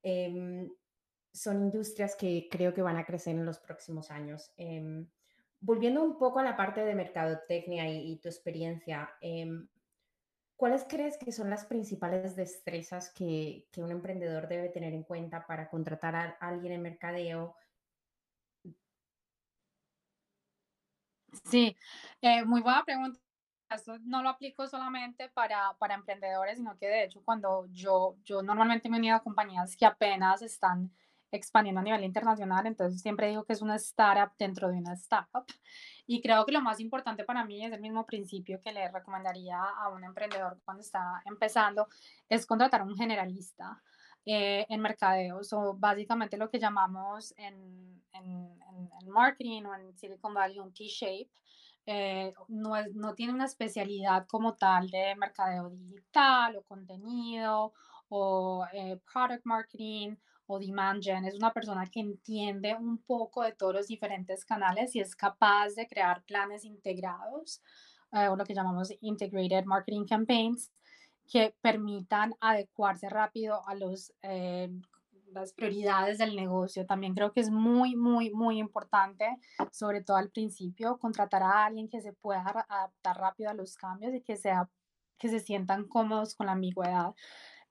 eh, 0.04 0.68
son 1.32 1.62
industrias 1.62 2.14
que 2.14 2.48
creo 2.48 2.72
que 2.72 2.82
van 2.82 2.96
a 2.96 3.04
crecer 3.04 3.34
en 3.34 3.44
los 3.44 3.58
próximos 3.58 4.12
años. 4.12 4.52
Em, 4.56 5.08
volviendo 5.58 6.04
un 6.04 6.16
poco 6.16 6.38
a 6.38 6.44
la 6.44 6.56
parte 6.56 6.84
de 6.84 6.94
mercadotecnia 6.94 7.90
y, 7.90 8.12
y 8.12 8.16
tu 8.18 8.28
experiencia, 8.28 9.10
em, 9.20 9.66
¿Cuáles 10.56 10.86
crees 10.88 11.18
que 11.18 11.32
son 11.32 11.50
las 11.50 11.66
principales 11.66 12.34
destrezas 12.34 13.12
que, 13.12 13.66
que, 13.70 13.82
un 13.82 13.90
emprendedor 13.90 14.48
debe 14.48 14.70
tener 14.70 14.94
en 14.94 15.02
cuenta 15.02 15.46
para 15.46 15.68
contratar 15.68 16.16
a 16.16 16.36
alguien 16.40 16.72
en 16.72 16.82
mercadeo? 16.82 17.54
Sí, 21.44 21.76
eh, 22.22 22.44
muy 22.44 22.62
buena 22.62 22.84
pregunta. 22.84 23.20
Esto 23.68 23.98
no 24.04 24.22
lo 24.22 24.30
aplico 24.30 24.66
solamente 24.66 25.28
para, 25.30 25.74
para 25.78 25.94
emprendedores, 25.94 26.56
sino 26.56 26.78
que 26.78 26.86
de 26.86 27.04
hecho 27.04 27.22
cuando 27.24 27.66
yo, 27.72 28.16
yo 28.24 28.42
normalmente 28.42 28.88
me 28.88 28.96
he 28.96 29.00
unido 29.00 29.16
a 29.16 29.22
compañías 29.22 29.76
que 29.76 29.84
apenas 29.84 30.40
están 30.40 30.90
expandiendo 31.30 31.80
a 31.80 31.84
nivel 31.84 32.04
internacional, 32.04 32.66
entonces 32.66 33.00
siempre 33.00 33.28
digo 33.28 33.44
que 33.44 33.52
es 33.52 33.62
una 33.62 33.76
startup 33.76 34.32
dentro 34.38 34.68
de 34.68 34.78
una 34.78 34.94
startup. 34.94 35.44
Y 36.06 36.22
creo 36.22 36.44
que 36.46 36.52
lo 36.52 36.60
más 36.60 36.80
importante 36.80 37.24
para 37.24 37.44
mí 37.44 37.64
es 37.64 37.72
el 37.72 37.80
mismo 37.80 38.06
principio 38.06 38.60
que 38.62 38.72
le 38.72 38.90
recomendaría 38.90 39.60
a 39.60 39.88
un 39.88 40.04
emprendedor 40.04 40.60
cuando 40.64 40.82
está 40.82 41.22
empezando, 41.24 41.88
es 42.28 42.46
contratar 42.46 42.80
a 42.80 42.84
un 42.84 42.96
generalista. 42.96 43.82
Eh, 44.28 44.66
en 44.68 44.80
mercadeo, 44.80 45.40
o 45.52 45.74
básicamente 45.74 46.36
lo 46.36 46.50
que 46.50 46.58
llamamos 46.58 47.32
en, 47.36 48.02
en, 48.12 48.60
en, 49.00 49.08
marketing 49.08 49.62
o 49.66 49.74
en 49.76 49.96
Silicon 49.96 50.34
Valley 50.34 50.58
un 50.58 50.74
T-shape, 50.74 51.30
eh, 51.86 52.34
no, 52.48 52.76
es, 52.76 52.92
no 52.92 53.14
tiene 53.14 53.32
una 53.32 53.44
especialidad 53.44 54.26
como 54.26 54.54
tal 54.56 54.90
de 54.90 55.14
mercadeo 55.14 55.70
digital 55.70 56.56
o 56.56 56.64
contenido 56.64 57.72
o 58.08 58.66
eh, 58.72 58.98
product 59.12 59.44
marketing 59.44 60.16
o 60.46 60.58
demand 60.58 61.02
gen, 61.02 61.24
es 61.24 61.34
una 61.34 61.52
persona 61.52 61.86
que 61.86 62.00
entiende 62.00 62.74
un 62.74 62.98
poco 62.98 63.42
de 63.42 63.52
todos 63.52 63.74
los 63.74 63.86
diferentes 63.88 64.44
canales 64.44 64.94
y 64.94 65.00
es 65.00 65.16
capaz 65.16 65.74
de 65.74 65.86
crear 65.86 66.22
planes 66.24 66.64
integrados 66.64 67.62
eh, 68.12 68.28
o 68.28 68.36
lo 68.36 68.44
que 68.44 68.54
llamamos 68.54 68.92
integrated 69.00 69.64
marketing 69.64 70.06
campaigns 70.06 70.70
que 71.28 71.54
permitan 71.60 72.34
adecuarse 72.40 73.08
rápido 73.08 73.66
a 73.66 73.74
los, 73.74 74.12
eh, 74.22 74.70
las 75.32 75.52
prioridades 75.52 76.18
del 76.18 76.36
negocio. 76.36 76.86
También 76.86 77.14
creo 77.14 77.32
que 77.32 77.40
es 77.40 77.50
muy, 77.50 77.96
muy, 77.96 78.30
muy 78.30 78.58
importante, 78.58 79.36
sobre 79.72 80.02
todo 80.02 80.16
al 80.16 80.30
principio, 80.30 80.98
contratar 80.98 81.42
a 81.42 81.66
alguien 81.66 81.88
que 81.88 82.00
se 82.00 82.12
pueda 82.12 82.44
adaptar 82.68 83.18
rápido 83.18 83.50
a 83.50 83.54
los 83.54 83.76
cambios 83.76 84.14
y 84.14 84.22
que, 84.22 84.36
sea, 84.36 84.68
que 85.18 85.28
se 85.28 85.40
sientan 85.40 85.88
cómodos 85.88 86.34
con 86.34 86.46
la 86.46 86.52
ambigüedad. 86.52 87.14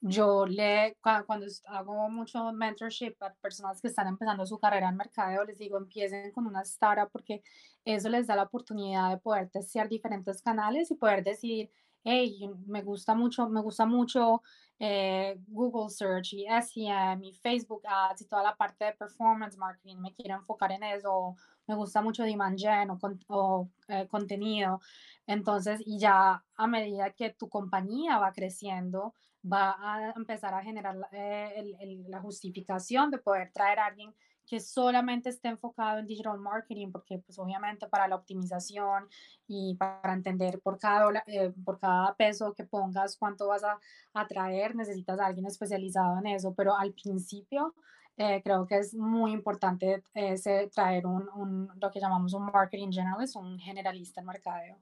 Yo 0.07 0.45
le, 0.45 0.95
cuando 1.01 1.47
hago 1.65 2.09
mucho 2.12 2.53
mentorship 2.53 3.15
a 3.21 3.33
personas 3.33 3.81
que 3.81 3.88
están 3.88 4.05
empezando 4.05 4.45
su 4.45 4.59
carrera 4.59 4.89
en 4.89 4.97
mercadeo, 4.97 5.43
les 5.43 5.57
digo, 5.57 5.77
empiecen 5.77 6.31
con 6.31 6.45
una 6.45 6.62
startup 6.62 7.09
porque 7.12 7.41
eso 7.83 8.07
les 8.09 8.27
da 8.27 8.35
la 8.35 8.43
oportunidad 8.43 9.09
de 9.09 9.17
poder 9.17 9.50
testear 9.50 9.89
diferentes 9.89 10.43
canales 10.43 10.91
y 10.91 10.95
poder 10.95 11.24
decir, 11.24 11.71
hey, 12.03 12.47
me 12.67 12.83
gusta 12.83 13.15
mucho, 13.15 13.50
me 13.50 13.62
gusta 13.62 13.88
mucho 13.88 14.43
eh, 14.77 15.39
Google 15.47 15.89
Search 15.89 16.33
y 16.33 16.45
SEM 16.45 17.24
y 17.24 17.33
Facebook 17.33 17.81
Ads 17.88 18.21
y 18.21 18.27
toda 18.27 18.43
la 18.43 18.55
parte 18.55 18.85
de 18.85 18.93
performance 18.93 19.57
marketing, 19.57 19.97
me 19.97 20.13
quiero 20.13 20.35
enfocar 20.35 20.71
en 20.71 20.83
eso, 20.83 21.35
me 21.65 21.74
gusta 21.74 22.03
mucho 22.03 22.21
Demand 22.21 22.59
Gen 22.59 22.91
o, 22.91 23.00
o 23.29 23.69
eh, 23.88 24.07
contenido. 24.07 24.81
Entonces, 25.25 25.81
y 25.83 25.97
ya 25.97 26.43
a 26.55 26.67
medida 26.67 27.09
que 27.09 27.31
tu 27.31 27.50
compañía 27.50 28.19
va 28.19 28.33
creciendo, 28.33 29.15
va 29.51 29.75
a 29.79 30.11
empezar 30.15 30.53
a 30.53 30.63
generar 30.63 30.95
eh, 31.11 31.63
la 32.07 32.19
justificación 32.19 33.11
de 33.11 33.19
poder 33.19 33.51
traer 33.51 33.79
a 33.79 33.85
alguien 33.87 34.13
que 34.47 34.59
solamente 34.59 35.29
esté 35.29 35.47
enfocado 35.49 35.99
en 35.99 36.07
digital 36.07 36.37
marketing, 36.39 36.91
porque 36.91 37.17
pues 37.19 37.39
obviamente 37.39 37.87
para 37.87 38.07
la 38.07 38.15
optimización 38.15 39.07
y 39.47 39.75
para 39.75 40.13
entender 40.13 40.61
por 40.61 40.77
cada, 40.77 41.23
eh, 41.27 41.51
por 41.63 41.79
cada 41.79 42.15
peso 42.15 42.53
que 42.53 42.63
pongas 42.63 43.17
cuánto 43.17 43.47
vas 43.47 43.63
a 43.63 43.79
atraer, 44.13 44.75
necesitas 44.75 45.19
a 45.19 45.25
alguien 45.27 45.47
especializado 45.47 46.19
en 46.19 46.27
eso, 46.27 46.53
pero 46.53 46.77
al 46.77 46.93
principio 46.93 47.73
eh, 48.17 48.41
creo 48.43 48.65
que 48.67 48.77
es 48.77 48.93
muy 48.93 49.31
importante 49.31 50.03
ese, 50.13 50.69
traer 50.73 51.05
un, 51.07 51.27
un, 51.35 51.69
lo 51.81 51.91
que 51.91 51.99
llamamos 51.99 52.33
un 52.33 52.45
marketing 52.45 52.91
generalist, 52.91 53.35
un 53.35 53.59
generalista 53.59 54.21
en 54.21 54.27
mercadeo 54.27 54.77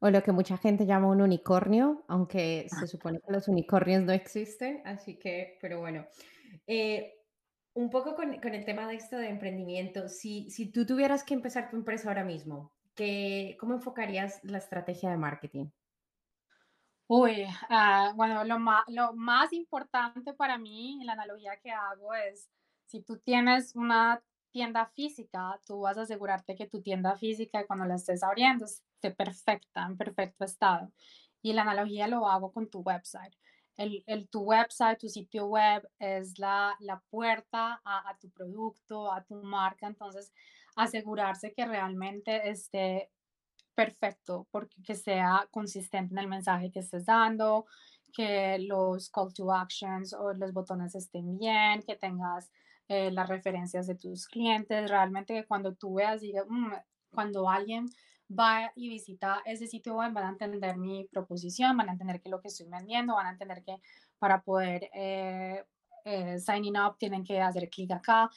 o 0.00 0.10
lo 0.10 0.22
que 0.22 0.32
mucha 0.32 0.56
gente 0.56 0.86
llama 0.86 1.08
un 1.08 1.20
unicornio, 1.20 2.04
aunque 2.08 2.66
se 2.68 2.86
supone 2.86 3.20
que 3.20 3.32
los 3.32 3.48
unicornios 3.48 4.02
no 4.02 4.12
existen, 4.12 4.82
así 4.84 5.18
que, 5.18 5.58
pero 5.60 5.80
bueno. 5.80 6.06
Eh, 6.66 7.14
un 7.74 7.90
poco 7.90 8.16
con, 8.16 8.32
el 8.32 8.64
tema 8.64 8.88
de 8.88 8.94
esto 8.94 9.16
de 9.16 9.28
emprendimiento, 9.28 10.08
si, 10.08 10.50
si 10.50 10.72
tú 10.72 10.86
tuvieras 10.86 11.22
que 11.22 11.34
empezar 11.34 11.70
tu 11.70 11.76
empresa 11.76 12.08
ahora 12.08 12.24
mismo, 12.24 12.72
¿qué, 12.94 13.56
¿cómo 13.60 13.74
enfocarías 13.74 14.42
la 14.42 14.58
estrategia 14.58 15.10
de 15.10 15.16
marketing? 15.18 15.66
Uy, 17.06 17.44
ah, 17.68 18.12
bueno, 18.16 18.44
lo 18.44 18.58
lo 18.88 19.12
más 19.14 19.52
importante 19.52 20.32
para 20.32 20.58
mí, 20.58 21.00
la 21.04 21.12
analogía 21.12 21.56
que 21.62 21.70
hago 21.70 22.14
es, 22.14 22.48
si 22.86 23.02
tú 23.02 23.18
tienes 23.18 23.76
una 23.76 24.22
tienda 24.50 24.86
física, 24.86 25.60
tú 25.66 25.80
vas 25.80 25.98
a 25.98 26.02
asegurarte 26.02 26.54
que 26.54 26.66
tu 26.66 26.82
tienda 26.82 27.16
física 27.16 27.66
cuando 27.66 27.84
la 27.84 27.96
estés 27.96 28.22
abriendo 28.22 28.64
esté 28.64 29.10
perfecta, 29.10 29.86
en 29.86 29.96
perfecto 29.96 30.44
estado. 30.44 30.92
Y 31.42 31.52
la 31.52 31.62
analogía 31.62 32.06
lo 32.06 32.28
hago 32.28 32.52
con 32.52 32.68
tu 32.68 32.80
website. 32.80 33.34
El, 33.76 34.04
el 34.06 34.28
tu 34.28 34.42
website, 34.42 34.98
tu 34.98 35.08
sitio 35.08 35.46
web 35.46 35.88
es 35.98 36.38
la, 36.38 36.76
la 36.80 37.00
puerta 37.10 37.80
a, 37.84 38.16
tu 38.20 38.30
producto, 38.30 39.10
a 39.10 39.24
tu 39.24 39.36
marca. 39.36 39.86
Entonces, 39.86 40.32
asegurarse 40.76 41.54
que 41.54 41.64
realmente 41.64 42.50
esté 42.50 43.10
perfecto, 43.74 44.46
porque 44.50 44.82
que 44.82 44.94
sea 44.94 45.48
consistente 45.50 46.12
en 46.12 46.18
el 46.18 46.28
mensaje 46.28 46.70
que 46.70 46.80
estés 46.80 47.06
dando, 47.06 47.64
que 48.12 48.58
los 48.58 49.08
call 49.08 49.32
to 49.32 49.50
actions 49.50 50.12
o 50.12 50.34
los 50.34 50.52
botones 50.52 50.94
estén 50.94 51.38
bien, 51.38 51.82
que 51.82 51.96
tengas 51.96 52.50
eh, 52.92 53.12
las 53.12 53.28
referencias 53.28 53.86
de 53.86 53.94
tus 53.94 54.26
clientes, 54.26 54.90
realmente 54.90 55.32
que 55.32 55.46
cuando 55.46 55.76
tú 55.76 55.94
veas, 55.94 56.22
diga, 56.22 56.44
mm, 56.44 56.72
cuando 57.12 57.48
alguien 57.48 57.86
va 58.28 58.72
y 58.74 58.88
visita 58.88 59.42
ese 59.44 59.68
sitio 59.68 59.94
web, 59.94 60.12
van 60.12 60.24
a 60.24 60.30
entender 60.30 60.76
mi 60.76 61.04
proposición, 61.04 61.76
van 61.76 61.88
a 61.88 61.92
entender 61.92 62.20
que 62.20 62.28
lo 62.28 62.40
que 62.40 62.48
estoy 62.48 62.66
vendiendo, 62.68 63.14
van 63.14 63.26
a 63.26 63.30
entender 63.30 63.62
que 63.62 63.76
para 64.18 64.42
poder 64.42 64.90
eh, 64.92 65.64
eh, 66.04 66.40
signing 66.40 66.76
up 66.80 66.96
tienen 66.98 67.22
que 67.22 67.40
hacer 67.40 67.70
clic 67.70 67.92
acá. 67.92 68.28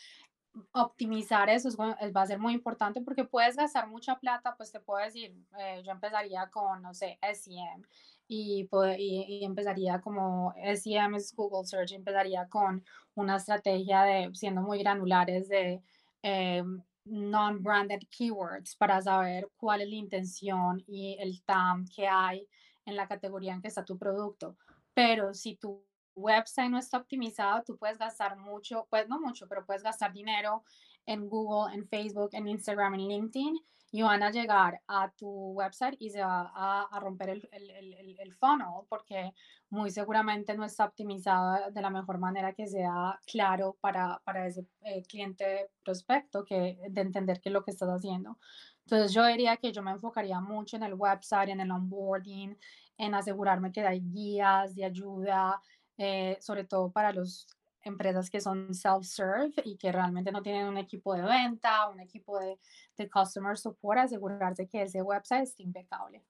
Optimizar 0.71 1.49
eso 1.49 1.69
es, 1.69 1.75
va 1.75 2.21
a 2.21 2.27
ser 2.27 2.37
muy 2.37 2.53
importante 2.53 3.01
porque 3.01 3.23
puedes 3.23 3.55
gastar 3.55 3.87
mucha 3.87 4.19
plata, 4.19 4.55
pues 4.55 4.71
te 4.71 4.79
puedo 4.79 5.03
decir, 5.03 5.35
yo 5.83 5.91
empezaría 5.91 6.47
con, 6.51 6.83
no 6.83 6.93
sé, 6.93 7.17
SEM 7.33 7.81
y, 8.27 8.67
y, 8.97 9.43
empezaría 9.43 10.01
como 10.01 10.53
SEM 10.75 11.15
es 11.15 11.33
Google 11.35 11.65
Search, 11.65 11.91
empezaría 11.91 12.47
con 12.47 12.83
una 13.15 13.37
estrategia 13.37 14.03
de 14.03 14.29
siendo 14.33 14.61
muy 14.61 14.79
granulares 14.79 15.49
de 15.49 15.81
eh, 16.23 16.63
non-branded 17.05 18.01
keywords 18.09 18.75
para 18.75 19.01
saber 19.01 19.49
cuál 19.57 19.81
es 19.81 19.89
la 19.89 19.95
intención 19.95 20.83
y 20.87 21.17
el 21.19 21.43
TAM 21.43 21.85
que 21.93 22.07
hay 22.07 22.47
en 22.85 22.95
la 22.95 23.07
categoría 23.07 23.53
en 23.53 23.61
que 23.61 23.67
está 23.67 23.83
tu 23.83 23.97
producto. 23.97 24.57
Pero 24.93 25.33
si 25.33 25.55
tu 25.55 25.83
website 26.15 26.69
no 26.69 26.77
está 26.77 26.97
optimizado, 26.97 27.63
tú 27.63 27.77
puedes 27.77 27.97
gastar 27.97 28.37
mucho, 28.37 28.87
pues 28.89 29.07
no 29.09 29.19
mucho, 29.19 29.47
pero 29.47 29.65
puedes 29.65 29.83
gastar 29.83 30.13
dinero 30.13 30.63
en 31.05 31.27
Google, 31.27 31.73
en 31.73 31.87
Facebook, 31.87 32.29
en 32.33 32.47
Instagram, 32.47 32.93
en 32.95 33.07
LinkedIn 33.07 33.59
y 33.93 34.01
van 34.01 34.23
a 34.23 34.31
llegar 34.31 34.81
a 34.87 35.11
tu 35.11 35.29
website 35.51 35.95
y 35.99 36.09
se 36.09 36.19
va 36.23 36.51
a, 36.55 36.99
romper 36.99 37.29
el, 37.29 37.49
el, 37.51 38.17
el, 38.19 38.33
funnel 38.33 38.87
porque 38.89 39.33
muy 39.69 39.91
seguramente 39.91 40.55
no 40.55 40.65
está 40.65 40.85
optimizado 40.85 41.69
de 41.69 41.79
la 41.79 41.91
mejor 41.91 42.17
manera 42.17 42.53
que 42.53 42.65
sea 42.65 43.19
claro 43.27 43.77
para, 43.81 44.19
para 44.25 44.47
ese 44.47 44.65
eh, 44.81 45.03
cliente 45.03 45.69
prospecto 45.85 46.43
que, 46.43 46.79
de 46.89 47.01
entender 47.01 47.39
qué 47.39 47.49
es 47.49 47.53
lo 47.53 47.63
que 47.63 47.69
estás 47.69 47.89
haciendo. 47.89 48.39
Entonces 48.79 49.13
yo 49.13 49.27
diría 49.27 49.57
que 49.57 49.71
yo 49.71 49.83
me 49.83 49.91
enfocaría 49.91 50.39
mucho 50.39 50.75
en 50.75 50.83
el 50.83 50.95
website, 50.95 51.49
en 51.49 51.59
el 51.59 51.69
onboarding, 51.69 52.57
en 52.97 53.13
asegurarme 53.13 53.71
que 53.71 53.85
hay 53.85 54.01
guías 54.01 54.73
de 54.73 54.85
ayuda, 54.85 55.61
eh, 55.99 56.39
sobre 56.41 56.63
todo 56.63 56.91
para 56.91 57.13
los 57.13 57.45
empresas 57.89 58.29
que 58.29 58.41
son 58.41 58.73
self-serve 58.73 59.53
y 59.65 59.77
que 59.77 59.91
realmente 59.91 60.31
no 60.31 60.41
tienen 60.41 60.67
un 60.67 60.77
equipo 60.77 61.13
de 61.13 61.23
venta, 61.23 61.89
un 61.89 61.99
equipo 61.99 62.39
de, 62.39 62.59
de 62.97 63.09
customer 63.09 63.57
support, 63.57 63.99
asegurarse 63.99 64.67
que 64.67 64.83
ese 64.83 65.01
website 65.01 65.43
esté 65.43 65.63
impecable. 65.63 66.23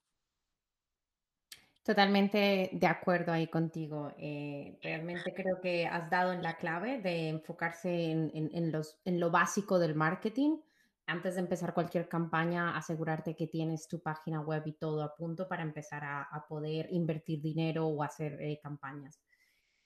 Totalmente 1.84 2.70
de 2.72 2.88
acuerdo 2.88 3.34
ahí 3.34 3.48
contigo. 3.48 4.13
Eh, 4.18 4.80
realmente 4.82 5.34
creo 5.34 5.60
que 5.62 5.86
has 5.86 6.10
dado 6.10 6.32
en 6.32 6.42
la 6.42 6.56
clave 6.56 7.02
de 7.02 7.28
enfocarse 7.28 8.10
en, 8.10 8.32
en, 8.34 8.72
los, 8.72 9.02
en 9.04 9.20
lo 9.20 9.30
básico 9.30 9.78
del 9.80 9.94
marketing. 9.94 10.60
Antes 11.08 11.36
de 11.36 11.42
empezar 11.42 11.74
cualquier 11.74 12.08
campaña, 12.08 12.78
asegurarte 12.78 13.36
que 13.36 13.48
tienes 13.48 13.89
tu 13.89 14.02
página 14.02 14.39
web 14.39 14.63
y 14.66 14.72
todo 14.72 15.04
a 15.04 15.13
punto 15.13 15.50
para 15.50 15.62
empezar 15.62 16.06
a, 16.06 16.22
a 16.22 16.48
poder 16.48 16.88
invertir 16.92 17.42
dinero 17.42 17.88
o 17.88 18.02
hacer 18.02 18.42
eh, 18.42 18.62
campañas. 18.63 19.20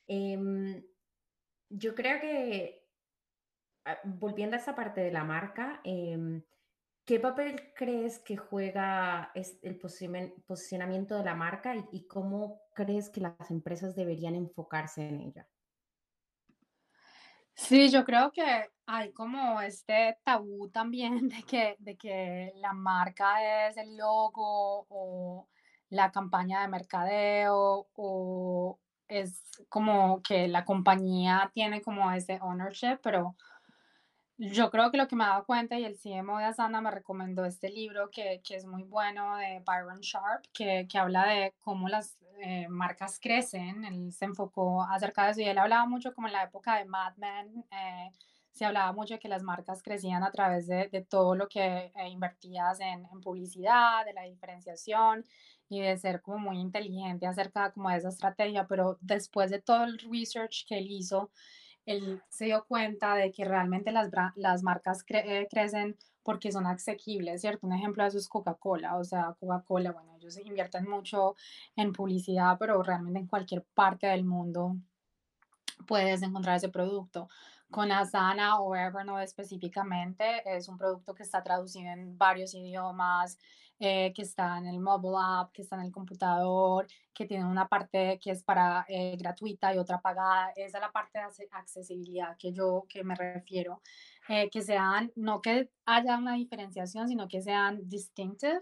Eh, 0.07 0.37
yo 1.69 1.95
creo 1.95 2.19
que, 2.19 2.85
ah, 3.85 3.97
volviendo 4.03 4.55
a 4.55 4.59
esa 4.59 4.75
parte 4.75 5.01
de 5.01 5.11
la 5.11 5.23
marca, 5.23 5.81
em, 5.83 6.43
¿qué 7.05 7.19
papel 7.19 7.73
crees 7.73 8.19
que 8.19 8.37
juega 8.37 9.31
el 9.33 9.77
posicionamiento 9.77 11.17
de 11.17 11.23
la 11.23 11.35
marca 11.35 11.75
y, 11.91 12.07
cómo 12.07 12.61
crees 12.73 13.09
que 13.09 13.21
las 13.21 13.51
empresas 13.51 13.95
deberían 13.95 14.35
enfocarse 14.35 15.07
en 15.07 15.21
ella? 15.21 15.47
Sí, 17.53 17.89
yo 17.89 18.05
creo 18.05 18.31
que 18.31 18.69
hay 18.85 19.11
como 19.13 19.61
este 19.61 20.17
tabú 20.23 20.69
también 20.69 21.27
de 21.29 21.43
que, 21.43 21.75
de 21.79 21.97
que 21.97 22.53
la 22.57 22.73
marca 22.73 23.67
es 23.67 23.77
el 23.77 23.97
logo 23.97 24.85
o 24.89 25.47
la 25.89 26.11
campaña 26.11 26.61
de 26.61 26.67
mercadeo 26.67 27.87
o, 27.95 28.79
es 29.07 29.41
como 29.69 30.21
que 30.21 30.47
la 30.47 30.65
compañía 30.65 31.51
tiene 31.53 31.81
como 31.81 32.11
ese 32.11 32.39
ownership, 32.41 32.99
pero 33.01 33.35
yo 34.37 34.69
creo 34.69 34.91
que 34.91 34.97
lo 34.97 35.07
que 35.07 35.15
me 35.15 35.23
he 35.23 35.27
dado 35.27 35.45
cuenta 35.45 35.79
y 35.79 35.85
el 35.85 35.97
CMO 35.97 36.37
de 36.37 36.45
Asana 36.45 36.79
me 36.79 36.91
recomendó 36.91 37.43
este 37.45 37.69
libro 37.69 38.11
que, 38.11 38.41
que 38.43 38.55
es 38.55 38.65
muy 38.65 38.83
bueno 38.83 39.35
de 39.37 39.63
Byron 39.65 39.99
Sharp, 40.01 40.45
que, 40.53 40.87
que 40.87 40.97
habla 40.99 41.25
de 41.25 41.55
cómo 41.59 41.89
las 41.89 42.17
eh, 42.39 42.67
marcas 42.69 43.19
crecen. 43.19 43.83
Él 43.83 44.11
se 44.13 44.25
enfocó 44.25 44.83
acerca 44.83 45.25
de 45.25 45.31
eso 45.31 45.41
y 45.41 45.45
él 45.45 45.57
hablaba 45.57 45.87
mucho 45.87 46.13
como 46.13 46.27
en 46.27 46.33
la 46.33 46.43
época 46.43 46.75
de 46.75 46.85
Mad 46.85 47.15
Men. 47.17 47.65
Eh, 47.71 48.11
se 48.51 48.65
hablaba 48.65 48.91
mucho 48.91 49.15
de 49.15 49.19
que 49.19 49.27
las 49.27 49.41
marcas 49.41 49.81
crecían 49.81 50.23
a 50.23 50.31
través 50.31 50.67
de, 50.67 50.87
de 50.87 51.01
todo 51.03 51.35
lo 51.35 51.47
que 51.47 51.91
eh, 51.95 52.07
invertías 52.09 52.79
en, 52.79 53.05
en, 53.11 53.21
publicidad, 53.21 54.05
de 54.05 54.13
la 54.13 54.23
diferenciación 54.23 55.25
y 55.69 55.81
de 55.81 55.97
ser 55.97 56.21
como 56.21 56.37
muy 56.39 56.59
inteligente 56.59 57.27
acerca 57.27 57.71
como 57.71 57.89
de 57.89 57.97
esa 57.97 58.09
estrategia, 58.09 58.67
pero 58.67 58.97
después 59.01 59.51
de 59.51 59.61
todo 59.61 59.83
el 59.83 59.99
research 59.99 60.65
que 60.67 60.77
él 60.77 60.91
hizo, 60.91 61.29
él 61.85 62.21
se 62.29 62.45
dio 62.45 62.65
cuenta 62.65 63.15
de 63.15 63.31
que 63.31 63.45
realmente 63.45 63.91
las, 63.91 64.09
las 64.35 64.63
marcas 64.63 65.03
eh, 65.07 65.47
crecen 65.49 65.97
porque 66.23 66.51
son 66.51 66.65
asequibles, 66.65 67.39
¿cierto? 67.39 67.65
Un 67.65 67.73
ejemplo 67.73 68.03
de 68.03 68.09
eso 68.09 68.17
es 68.17 68.27
Coca-Cola, 68.27 68.97
o 68.97 69.03
sea, 69.05 69.35
Coca-Cola, 69.39 69.93
bueno, 69.93 70.13
ellos 70.17 70.37
invierten 70.37 70.89
mucho 70.89 71.35
en 71.77 71.93
publicidad, 71.93 72.57
pero 72.59 72.83
realmente 72.83 73.19
en 73.19 73.27
cualquier 73.27 73.63
parte 73.73 74.07
del 74.07 74.25
mundo 74.25 74.75
puedes 75.85 76.21
encontrar 76.21 76.57
ese 76.57 76.67
producto. 76.67 77.29
Con 77.69 77.91
Asana 77.91 78.59
o 78.59 78.75
Evernote 78.75 79.23
específicamente, 79.23 80.41
es 80.45 80.69
un 80.69 80.77
producto 80.77 81.13
que 81.13 81.23
está 81.23 81.43
traducido 81.43 81.91
en 81.91 82.17
varios 82.17 82.53
idiomas, 82.53 83.37
eh, 83.79 84.11
que 84.15 84.23
está 84.23 84.57
en 84.57 84.65
el 84.65 84.79
mobile 84.79 85.17
app, 85.21 85.51
que 85.51 85.61
está 85.61 85.75
en 85.75 85.83
el 85.83 85.91
computador, 85.91 86.87
que 87.13 87.27
tiene 87.27 87.45
una 87.45 87.67
parte 87.67 88.19
que 88.19 88.31
es 88.31 88.43
para 88.43 88.85
eh, 88.87 89.15
gratuita 89.19 89.71
y 89.75 89.77
otra 89.77 90.01
pagada. 90.01 90.51
Esa 90.55 90.79
es 90.79 90.81
la 90.81 90.91
parte 90.91 91.19
de 91.19 91.47
accesibilidad 91.51 92.35
que 92.39 92.51
yo 92.51 92.85
que 92.89 93.03
me 93.03 93.13
refiero. 93.13 93.81
Eh, 94.29 94.49
que 94.49 94.63
sean, 94.63 95.11
no 95.15 95.41
que 95.41 95.69
haya 95.85 96.17
una 96.17 96.33
diferenciación, 96.33 97.07
sino 97.07 97.27
que 97.27 97.41
sean 97.41 97.87
distinctive, 97.87 98.61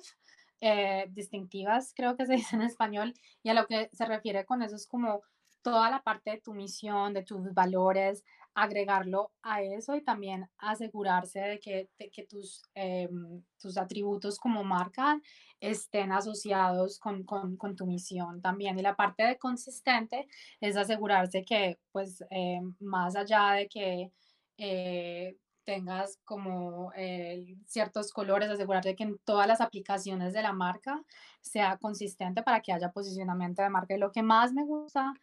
distintivas, 1.09 1.93
creo 1.95 2.17
que 2.17 2.25
se 2.25 2.33
dice 2.35 2.55
en 2.57 2.63
español. 2.63 3.13
Y 3.41 3.49
a 3.49 3.53
lo 3.53 3.67
que 3.67 3.89
se 3.93 4.05
refiere 4.05 4.45
con 4.45 4.63
eso 4.63 4.75
es 4.75 4.85
como 4.85 5.21
toda 5.61 5.89
la 5.89 6.03
parte 6.03 6.31
de 6.31 6.41
tu 6.41 6.53
misión, 6.53 7.13
de 7.13 7.23
tus 7.23 7.53
valores, 7.53 8.23
agregarlo 8.55 9.31
a 9.43 9.61
eso 9.61 9.95
y 9.95 10.01
también 10.01 10.49
asegurarse 10.57 11.39
de 11.39 11.59
que, 11.59 11.89
que 12.11 12.23
tus, 12.23 12.63
em, 12.73 13.43
tus 13.59 13.77
atributos 13.77 14.39
como 14.39 14.63
marca 14.63 15.21
estén 15.59 16.11
asociados 16.13 16.97
con, 16.99 17.23
con, 17.25 17.75
tu 17.75 17.85
misión 17.85 18.41
también. 18.41 18.79
Y 18.79 18.81
la 18.81 18.95
parte 18.95 19.23
de 19.23 19.37
consistente 19.37 20.27
es 20.61 20.77
asegurarse 20.77 21.43
que, 21.43 21.77
pues, 21.91 22.23
eh, 22.31 22.61
más 22.79 23.15
allá 23.15 23.51
de 23.51 23.67
que 23.67 24.11
eh, 24.57 25.37
tengas 25.65 26.19
como 26.23 26.91
eh, 26.95 27.57
ciertos 27.67 28.11
colores, 28.13 28.49
asegurarte 28.49 28.95
que 28.95 29.03
en 29.03 29.17
todas 29.25 29.47
las 29.47 29.61
aplicaciones 29.61 30.33
de 30.33 30.43
la 30.43 30.53
marca 30.53 31.03
sea 31.41 31.77
consistente 31.77 32.43
para 32.43 32.61
que 32.61 32.71
haya 32.71 32.91
posicionamiento 32.91 33.61
de 33.61 33.69
marca. 33.69 33.95
Y 33.95 33.99
lo 33.99 34.11
que 34.11 34.23
más 34.23 34.53
me 34.53 34.63
gusta 34.63 35.13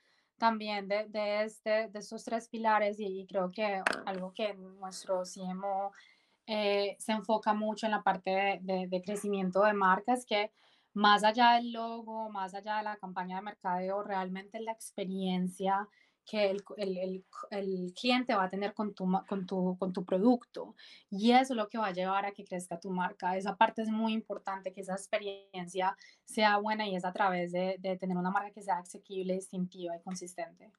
también 0.43 0.89
de, 0.89 1.07
de, 1.07 1.45
este, 1.45 1.87
de 1.87 1.99
estos 2.01 2.25
tres 2.25 2.49
pilares 2.49 2.97
y, 2.99 3.25
creo 3.29 3.53
que 3.53 3.81
algo 4.07 4.35
que 4.35 4.55
nuestro 4.55 5.23
CMO 5.23 5.93
eh, 6.49 6.97
se 6.99 7.13
enfoca 7.13 7.55
mucho 7.55 7.87
en 7.87 7.93
la 7.93 8.03
parte 8.03 8.59
de, 8.61 8.89
de, 8.89 9.03
crecimiento 9.03 9.63
de 9.63 9.73
marcas, 9.73 10.27
que 10.27 10.51
más 10.95 11.23
allá 11.23 11.53
del 11.53 11.71
logo, 11.71 12.29
más 12.31 12.55
allá 12.55 12.79
de 12.79 12.83
la 12.83 12.97
campaña 12.97 13.37
de 13.37 13.43
mercadeo, 13.43 14.03
realmente 14.03 14.59
la 14.59 14.73
experiencia 14.73 15.89
que 16.25 16.51
el, 16.51 16.63
el, 16.77 17.25
el, 17.51 17.93
cliente 17.95 18.35
va 18.35 18.45
a 18.45 18.49
tener 18.49 18.75
con 18.75 18.95
tu, 18.95 19.11
con, 19.29 19.47
tu, 19.47 19.77
con 19.79 19.93
tu 19.93 20.05
producto. 20.05 20.75
Y 21.11 21.33
eso 21.33 21.55
es 21.55 21.57
lo 21.57 21.69
que 21.69 21.79
va 21.79 21.89
a 21.89 21.93
llevar 21.93 22.27
a 22.27 22.33
que 22.33 22.45
crezca 22.45 22.79
tu 22.79 22.91
marca. 22.91 23.37
Esa 23.37 23.57
parte 23.57 23.83
es 23.83 23.89
muy 23.89 24.13
importante, 24.13 24.73
que 24.73 24.83
esa 24.83 24.95
experiencia 24.95 25.97
sea 26.25 26.59
buena 26.59 26.87
y 26.87 26.97
es 26.97 27.05
a 27.05 27.13
través 27.13 27.53
de, 27.53 27.77
de 27.81 27.97
tener 27.97 28.17
una 28.17 28.31
marca 28.31 28.53
que 28.53 28.63
sea 28.63 28.79
asequible, 28.79 29.35
distintiva 29.35 29.97
y 29.97 30.03
consistente. 30.03 30.71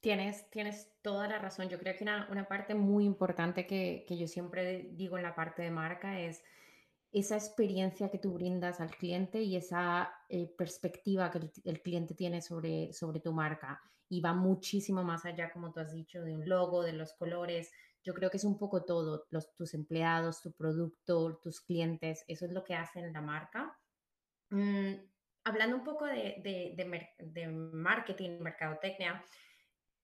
Tienes, 0.00 0.50
tienes 0.50 0.90
toda 1.00 1.26
la 1.26 1.38
razón. 1.38 1.68
Yo 1.70 1.78
creo 1.78 1.96
que 1.96 2.04
una, 2.04 2.28
una 2.30 2.46
parte 2.46 2.74
muy 2.74 3.04
importante 3.04 3.66
que, 3.66 4.04
que 4.06 4.18
yo 4.18 4.28
siempre 4.28 4.90
digo 4.92 5.16
en 5.16 5.22
la 5.22 5.34
parte 5.34 5.62
de 5.62 5.70
marca 5.70 6.20
es 6.20 6.42
esa 7.10 7.36
experiencia 7.36 8.10
que 8.10 8.18
tú 8.18 8.34
brindas 8.34 8.80
al 8.80 8.90
cliente 8.90 9.40
y 9.40 9.56
esa 9.56 10.12
eh, 10.28 10.46
perspectiva 10.58 11.30
que 11.30 11.38
el, 11.38 11.52
el, 11.64 11.80
cliente 11.80 12.14
tiene 12.14 12.42
sobre, 12.42 12.92
sobre 12.92 13.20
tu 13.20 13.32
marca 13.32 13.80
y 14.08 14.20
va 14.20 14.32
muchísimo 14.32 15.02
más 15.02 15.24
allá, 15.24 15.52
como 15.52 15.72
tú 15.72 15.80
has 15.80 15.92
dicho, 15.92 16.22
de 16.22 16.34
un 16.34 16.48
logo, 16.48 16.82
de 16.82 16.92
los 16.92 17.14
colores. 17.14 17.70
Yo 18.02 18.14
creo 18.14 18.30
que 18.30 18.36
es 18.36 18.44
un 18.44 18.58
poco 18.58 18.84
todo, 18.84 19.26
los, 19.30 19.54
tus 19.54 19.74
empleados, 19.74 20.42
tu 20.42 20.52
producto, 20.52 21.38
tus 21.42 21.60
clientes, 21.60 22.24
eso 22.28 22.46
es 22.46 22.52
lo 22.52 22.64
que 22.64 22.74
hacen 22.74 23.12
la 23.12 23.20
marca. 23.20 23.78
Mm, 24.50 24.94
hablando 25.44 25.76
un 25.76 25.84
poco 25.84 26.06
de, 26.06 26.40
de, 26.42 26.74
de, 26.76 27.08
de 27.18 27.46
marketing, 27.48 28.40
mercadotecnia, 28.40 29.24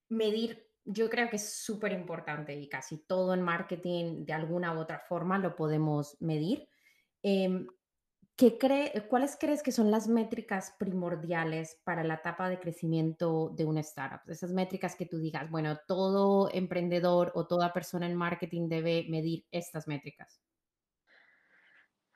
medir 0.09 0.71
yo 0.85 1.11
creo 1.11 1.29
que 1.29 1.37
es 1.37 1.53
súper 1.63 1.93
importante 1.93 2.55
y 2.55 2.69
casi 2.69 2.99
todo 2.99 3.35
en 3.35 3.43
marketing 3.43 4.25
de 4.25 4.33
alguna 4.33 4.75
u 4.75 4.81
otra 4.81 4.99
forma 4.99 5.39
lo 5.39 5.55
podemos 5.55 6.17
medir. 6.21 6.69
Eh, 7.23 7.67
¿Qué 8.40 8.57
cree, 8.57 9.07
¿Cuáles 9.11 9.37
crees 9.38 9.62
que 9.62 9.70
son 9.70 9.90
las 9.90 10.09
métricas 10.09 10.74
primordiales 10.79 11.79
para 11.85 12.03
la 12.05 12.14
etapa 12.14 12.48
de 12.48 12.59
crecimiento 12.59 13.50
de 13.50 13.66
una 13.66 13.81
startup? 13.81 14.22
Esas 14.31 14.50
métricas 14.50 14.96
que 14.96 15.05
tú 15.05 15.18
digas, 15.18 15.50
bueno, 15.50 15.79
todo 15.87 16.48
emprendedor 16.50 17.33
o 17.35 17.46
toda 17.46 17.74
persona 17.74 18.07
en 18.07 18.16
marketing 18.16 18.70
debe 18.70 19.05
medir 19.11 19.44
estas 19.50 19.87
métricas. 19.87 20.40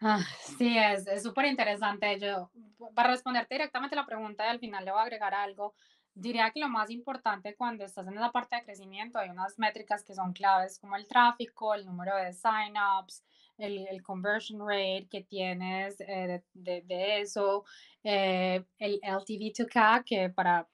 Ah, 0.00 0.24
sí, 0.56 0.78
es 0.78 1.22
súper 1.22 1.44
interesante. 1.44 2.18
Yo, 2.18 2.50
para 2.94 3.10
responderte 3.10 3.56
directamente 3.56 3.94
la 3.94 4.06
pregunta 4.06 4.46
y 4.46 4.48
al 4.48 4.60
final 4.60 4.82
le 4.82 4.92
voy 4.92 5.00
a 5.00 5.02
agregar 5.02 5.34
algo, 5.34 5.74
diría 6.14 6.50
que 6.52 6.60
lo 6.60 6.70
más 6.70 6.88
importante 6.88 7.54
cuando 7.54 7.84
estás 7.84 8.06
en 8.08 8.14
la 8.14 8.32
parte 8.32 8.56
de 8.56 8.64
crecimiento, 8.64 9.18
hay 9.18 9.28
unas 9.28 9.58
métricas 9.58 10.02
que 10.02 10.14
son 10.14 10.32
claves 10.32 10.78
como 10.78 10.96
el 10.96 11.06
tráfico, 11.06 11.74
el 11.74 11.84
número 11.84 12.16
de 12.16 12.32
sign-ups, 12.32 13.24
el, 13.58 13.86
el, 13.88 14.02
conversion 14.02 14.60
rate 14.60 15.08
que 15.10 15.22
tienes 15.22 16.00
eh, 16.00 16.42
de, 16.52 16.82
de, 16.82 17.20
eso, 17.20 17.64
eh, 18.02 18.64
el 18.78 19.00
LTV 19.02 19.52
to 19.56 19.66
CAC, 19.66 20.04
que 20.04 20.30
para 20.30 20.68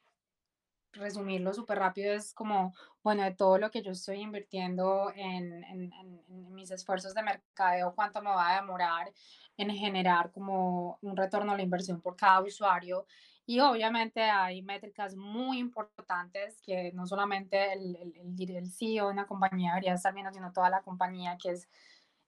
resumirlo 0.92 1.52
súper 1.54 1.78
rápido 1.78 2.12
es 2.12 2.34
como, 2.34 2.74
bueno, 3.02 3.22
de 3.22 3.32
todo 3.32 3.58
lo 3.58 3.70
que 3.70 3.82
yo 3.82 3.92
estoy 3.92 4.20
invirtiendo 4.20 5.12
en, 5.14 5.64
en, 5.64 5.92
en, 5.92 6.54
mis 6.54 6.70
esfuerzos 6.70 7.14
de 7.14 7.22
mercadeo, 7.22 7.94
cuánto 7.94 8.20
me 8.22 8.30
va 8.30 8.50
a 8.56 8.60
demorar 8.60 9.12
en 9.56 9.70
generar 9.70 10.32
como 10.32 10.98
un 11.02 11.16
retorno 11.16 11.52
a 11.52 11.56
la 11.56 11.62
inversión 11.62 12.00
por 12.00 12.16
cada 12.16 12.40
usuario. 12.40 13.06
Y 13.46 13.60
obviamente 13.60 14.22
hay 14.22 14.62
métricas 14.62 15.16
muy 15.16 15.58
importantes 15.58 16.60
que 16.62 16.92
no 16.92 17.06
solamente 17.06 17.72
el, 17.72 17.96
el, 17.96 18.50
el 18.56 18.70
CEO 18.70 19.06
de 19.06 19.12
una 19.12 19.26
compañía 19.26 19.70
debería 19.70 19.94
estar 19.94 20.14
viendo, 20.14 20.32
sino 20.32 20.52
toda 20.52 20.70
la 20.70 20.82
compañía, 20.82 21.36
que 21.36 21.50
es 21.50 21.68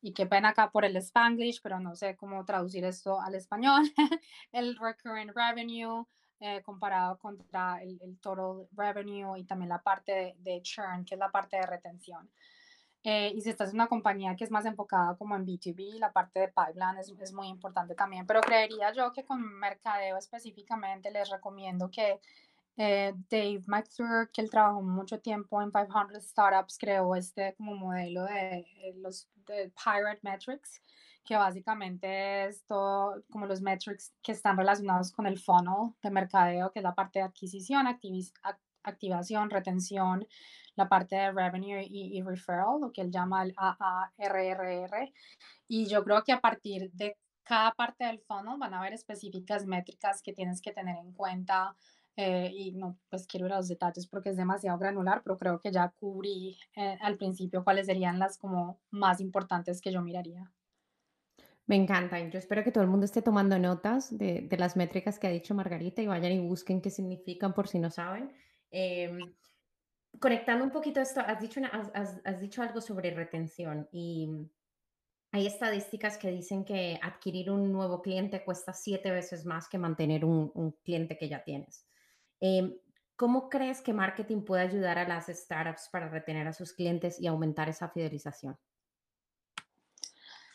y 0.03 0.13
qué 0.13 0.27
pena 0.27 0.51
acá 0.51 0.71
por 0.71 0.85
el 0.85 0.97
Spanglish, 0.97 1.61
pero 1.63 1.81
no 1.81 1.95
sé 1.95 2.17
cómo 2.17 2.45
traducir 2.45 2.85
esto 2.85 3.21
al 3.21 3.37
español, 3.37 3.83
el 4.53 4.77
recurrent 4.77 5.31
revenue 5.35 6.05
eh, 6.41 6.61
comparado 6.63 7.19
contra 7.19 7.81
el, 7.81 8.01
el, 8.03 8.19
total 8.19 8.67
revenue 8.73 9.39
y 9.39 9.45
también 9.45 9.69
la 9.69 9.81
parte 9.81 10.13
de, 10.13 10.35
de, 10.39 10.61
churn, 10.61 11.05
que 11.05 11.15
es 11.15 11.19
la 11.19 11.31
parte 11.31 11.57
de 11.57 11.67
retención. 11.67 12.29
Eh, 13.05 13.33
y 13.35 13.41
si 13.41 13.51
estás 13.51 13.71
en 13.71 13.77
una 13.77 13.89
compañía 13.89 14.37
que 14.37 14.45
es 14.45 14.51
más 14.51 14.65
enfocada 14.65 15.17
como 15.17 15.35
en 15.35 15.45
B2B, 15.45 15.99
la 15.99 16.13
parte 16.13 16.41
de 16.41 16.49
pipeline 16.49 16.99
es, 16.99 17.13
es 17.21 17.33
muy 17.33 17.49
importante 17.49 17.95
también, 17.95 18.27
pero 18.27 18.41
creería 18.41 18.93
yo 18.93 19.13
que 19.13 19.25
con 19.25 19.41
mercadeo 19.59 20.17
específicamente 20.17 21.11
les 21.11 21.29
recomiendo 21.31 21.91
que 21.91 22.21
eh, 22.77 23.13
Dave 23.31 23.63
McClure, 23.67 24.31
que 24.33 24.41
él 24.41 24.51
trabajó 24.51 24.83
mucho 24.83 25.21
tiempo 25.21 25.61
en 25.61 25.71
500 25.71 26.23
Startups, 26.23 26.79
creó 26.79 27.15
este 27.15 27.55
como 27.55 27.75
modelo 27.75 28.25
de 28.25 28.59
eh, 28.61 28.95
los 28.97 29.29
de 29.47 29.73
Pirate 29.85 30.21
Metrics, 30.23 30.81
que 31.25 31.37
básicamente 31.37 32.47
es 32.47 32.65
todo 32.65 33.23
como 33.31 33.47
los 33.47 33.61
metrics 33.61 34.13
que 34.23 34.33
están 34.33 34.57
relacionados 34.57 35.13
con 35.13 35.27
el 35.27 35.39
funnel 35.39 35.95
de 36.03 36.11
mercadeo, 36.11 36.73
que 36.73 36.81
es 36.81 36.83
la 36.83 36.95
parte 36.95 37.21
de 37.21 37.27
adquisición, 37.27 37.87
activación, 38.83 39.51
retención, 39.51 40.27
la 40.75 40.89
parte 40.89 41.17
de 41.17 41.31
revenue 41.31 41.85
y, 41.85 42.19
y, 42.19 42.23
referral, 42.23 42.81
lo 42.81 42.93
que 42.93 43.03
él 43.03 43.11
llama 43.11 43.45
el 43.45 43.55
AARRR. 43.57 45.13
Y 45.69 45.87
yo 45.87 46.03
creo 46.03 46.25
que 46.25 46.33
a 46.33 46.41
partir 46.41 46.91
de 46.93 47.17
cada 47.45 47.73
parte 47.73 48.05
del 48.05 48.21
funnel 48.21 48.59
van 48.59 48.75
a 48.75 48.81
haber 48.81 48.93
específicas 48.93 49.67
métricas 49.67 50.23
que 50.23 50.33
tienes 50.33 50.61
que 50.61 50.73
tener 50.73 50.97
en 50.97 51.13
cuenta 51.13 51.77
eh, 52.17 52.51
y 52.53 52.73
no, 52.73 52.99
pues 53.09 53.27
quiero 53.27 53.47
ir 53.47 53.53
a 53.53 53.57
los 53.57 53.69
detalles 53.69 54.07
porque 54.07 54.31
es 54.31 54.37
demasiado 54.37 54.79
granular, 54.79 55.23
pero 55.25 55.39
creo 55.39 55.59
que 55.61 55.73
ya 55.73 55.93
cubrí 55.99 56.59
eh, 56.77 56.99
al 57.01 57.17
principio 57.17 57.65
cuáles 57.65 57.87
serían 57.87 58.19
las 58.19 58.39
como 58.39 58.81
más 58.91 59.21
importantes 59.21 59.81
que 59.81 59.93
yo 59.93 60.03
miraría. 60.03 60.51
Me 61.67 61.77
encanta. 61.77 62.19
Yo 62.29 62.39
espero 62.39 62.65
que 62.65 62.73
todo 62.73 62.85
el 62.85 62.91
mundo 62.91 63.07
esté 63.07 63.23
tomando 63.23 63.59
notas 63.59 64.17
de, 64.17 64.43
de, 64.43 64.57
las 64.59 64.77
métricas 64.77 65.19
que 65.19 65.29
ha 65.29 65.31
dicho 65.31 65.55
Margarita 65.55 66.03
y 66.03 66.07
vayan 66.07 66.33
y 66.33 66.41
busquen 66.41 66.83
qué 66.83 66.91
significan 66.91 67.55
por 67.55 67.69
si 67.69 67.79
no 67.79 67.89
saben. 67.89 68.33
Eh, 68.71 69.19
conectando 70.19 70.65
un 70.65 70.71
poquito 70.71 71.01
esto, 71.01 71.21
has 71.21 71.41
dicho, 71.41 71.61
una, 71.61 71.69
has, 71.95 72.21
has 72.25 72.41
dicho 72.41 72.63
algo 72.63 72.81
sobre 72.81 73.13
retención 73.13 73.89
y 73.93 74.29
hay 75.31 75.47
estadísticas 75.47 76.19
que 76.19 76.31
dicen 76.31 76.65
que 76.65 76.99
adquirir 77.01 77.51
un 77.51 77.73
nuevo 77.73 78.03
cliente 78.03 78.45
cuesta 78.45 78.75
siete 78.75 79.11
veces 79.11 79.47
más 79.47 79.69
que 79.69 79.79
mantener 79.79 80.25
un, 80.25 80.51
un 80.55 80.73
cliente 80.85 81.17
que 81.17 81.29
ya 81.29 81.43
tienes. 81.43 81.87
Eh, 82.43 82.77
¿Cómo 83.15 83.49
crees 83.49 83.81
que 83.81 83.93
marketing 83.93 84.43
puede 84.43 84.63
ayudar 84.63 84.99
a 84.99 85.07
las 85.07 85.29
startups 85.29 85.89
para 85.93 86.09
retener 86.09 86.49
a 86.49 86.53
sus 86.53 86.73
clientes 86.73 87.21
y 87.21 87.29
aumentar 87.29 87.69
esa 87.69 87.89
fidelización? 87.89 88.59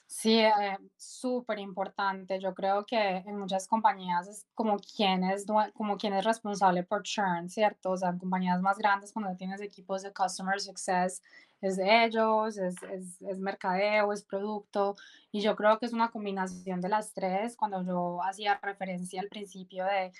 Sí, 0.06 0.39
eh, 0.39 0.78
súper 0.97 1.60
importante. 1.60 2.39
Yo 2.41 2.54
creo 2.54 2.86
que 2.86 2.97
en 2.97 3.39
muchas 3.39 3.69
compañías 3.69 4.28
es 4.28 4.45
como 4.54 4.78
quién 4.80 5.23
es, 5.23 5.45
como 5.73 5.95
quién 5.95 6.13
es 6.13 6.26
responsable 6.26 6.84
por 6.84 7.04
churn, 7.04 7.50
¿cierto? 7.50 7.91
O 7.91 7.97
sea, 7.97 8.10
en 8.10 8.19
compañías 8.19 8.62
más 8.62 8.78
grandes 8.78 9.13
cuando 9.13 9.38
tienes 9.38 9.62
equipos 9.62 10.02
de 10.04 10.12
customer 10.12 10.60
success, 10.60 11.21
es 11.62 11.78
de 11.78 12.04
ellos, 12.06 12.58
es, 12.58 12.76
es, 12.91 13.21
es 13.21 13.39
mercadeo, 13.39 14.12
es 14.12 14.23
producto. 14.23 14.97
Y 15.32 15.41
yo 15.41 15.56
creo 15.56 15.80
que 15.80 15.86
es 15.86 15.93
una 15.93 16.12
combinación 16.12 16.82
de 16.82 16.89
las 16.89 17.13
tres. 17.13 17.56
Cuando 17.56 17.82
yo 17.84 18.21
hacía 18.23 18.60
referencia 18.62 19.21
al 19.21 19.30
principio 19.30 19.86
de, 19.86 20.12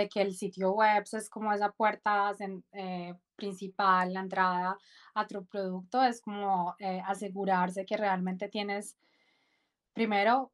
de 0.00 0.08
que 0.08 0.20
el 0.20 0.34
sitio 0.34 0.72
web 0.72 1.04
es 1.10 1.30
como 1.30 1.52
esa 1.52 1.72
puerta 1.72 2.34
eh, 2.72 3.14
principal, 3.34 4.12
la 4.12 4.20
entrada 4.20 4.76
a 5.14 5.26
tu 5.26 5.44
producto, 5.46 6.02
es 6.02 6.20
como 6.20 6.76
eh, 6.78 7.00
asegurarse 7.06 7.86
que 7.86 7.96
realmente 7.96 8.48
tienes 8.48 8.96
primero 9.94 10.52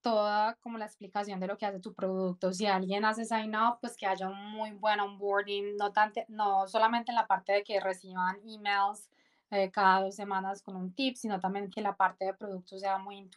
toda 0.00 0.54
como 0.60 0.78
la 0.78 0.84
explicación 0.86 1.40
de 1.40 1.48
lo 1.48 1.58
que 1.58 1.66
hace 1.66 1.80
tu 1.80 1.92
producto. 1.92 2.52
Si 2.52 2.66
alguien 2.66 3.04
hace 3.04 3.24
sign 3.24 3.56
up, 3.56 3.78
pues 3.80 3.96
que 3.96 4.06
haya 4.06 4.28
un 4.28 4.52
muy 4.52 4.70
buen 4.70 5.00
onboarding, 5.00 5.76
no, 5.76 5.92
tanto, 5.92 6.20
no 6.28 6.68
solamente 6.68 7.10
en 7.10 7.16
la 7.16 7.26
parte 7.26 7.52
de 7.54 7.64
que 7.64 7.80
reciban 7.80 8.36
emails 8.46 9.10
eh, 9.50 9.72
cada 9.72 10.02
dos 10.02 10.14
semanas 10.14 10.62
con 10.62 10.76
un 10.76 10.94
tip, 10.94 11.16
sino 11.16 11.40
también 11.40 11.68
que 11.68 11.80
la 11.80 11.96
parte 11.96 12.26
de 12.26 12.34
producto 12.34 12.78
sea 12.78 12.98
muy 12.98 13.28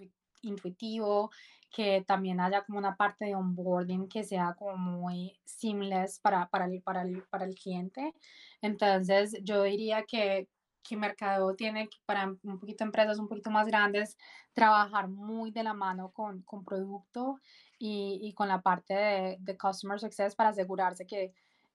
intuitivo, 0.43 1.31
que 1.71 2.03
también 2.05 2.39
haya 2.39 2.63
como 2.63 2.77
una 2.77 2.95
parte 2.97 3.25
de 3.25 3.35
onboarding 3.35 4.07
que 4.09 4.23
sea 4.23 4.55
como 4.57 4.77
muy 4.77 5.39
seamless 5.45 6.19
para, 6.19 6.49
para, 6.49 6.65
el, 6.65 6.81
para, 6.81 7.03
el, 7.03 7.23
para 7.23 7.45
el 7.45 7.55
cliente. 7.55 8.13
Entonces, 8.61 9.37
yo 9.43 9.63
diría 9.63 10.03
que 10.03 10.47
que 10.83 10.97
Mercado 10.97 11.55
tiene 11.55 11.89
para 12.05 12.25
un 12.43 12.59
poquito 12.59 12.83
empresas 12.83 13.19
un 13.19 13.27
poquito 13.27 13.51
más 13.51 13.67
grandes 13.67 14.17
trabajar 14.53 15.07
muy 15.07 15.51
de 15.51 15.63
la 15.63 15.73
mano 15.73 16.11
con, 16.11 16.41
con 16.41 16.63
producto 16.63 17.39
y, 17.79 18.19
y, 18.21 18.33
con 18.33 18.47
la 18.47 18.61
parte 18.61 18.93
de, 18.93 19.37
de, 19.39 19.57
Customer 19.57 19.99
Success 19.99 20.35
para 20.35 20.49
asegurarse 20.49 21.05
que 21.05 21.33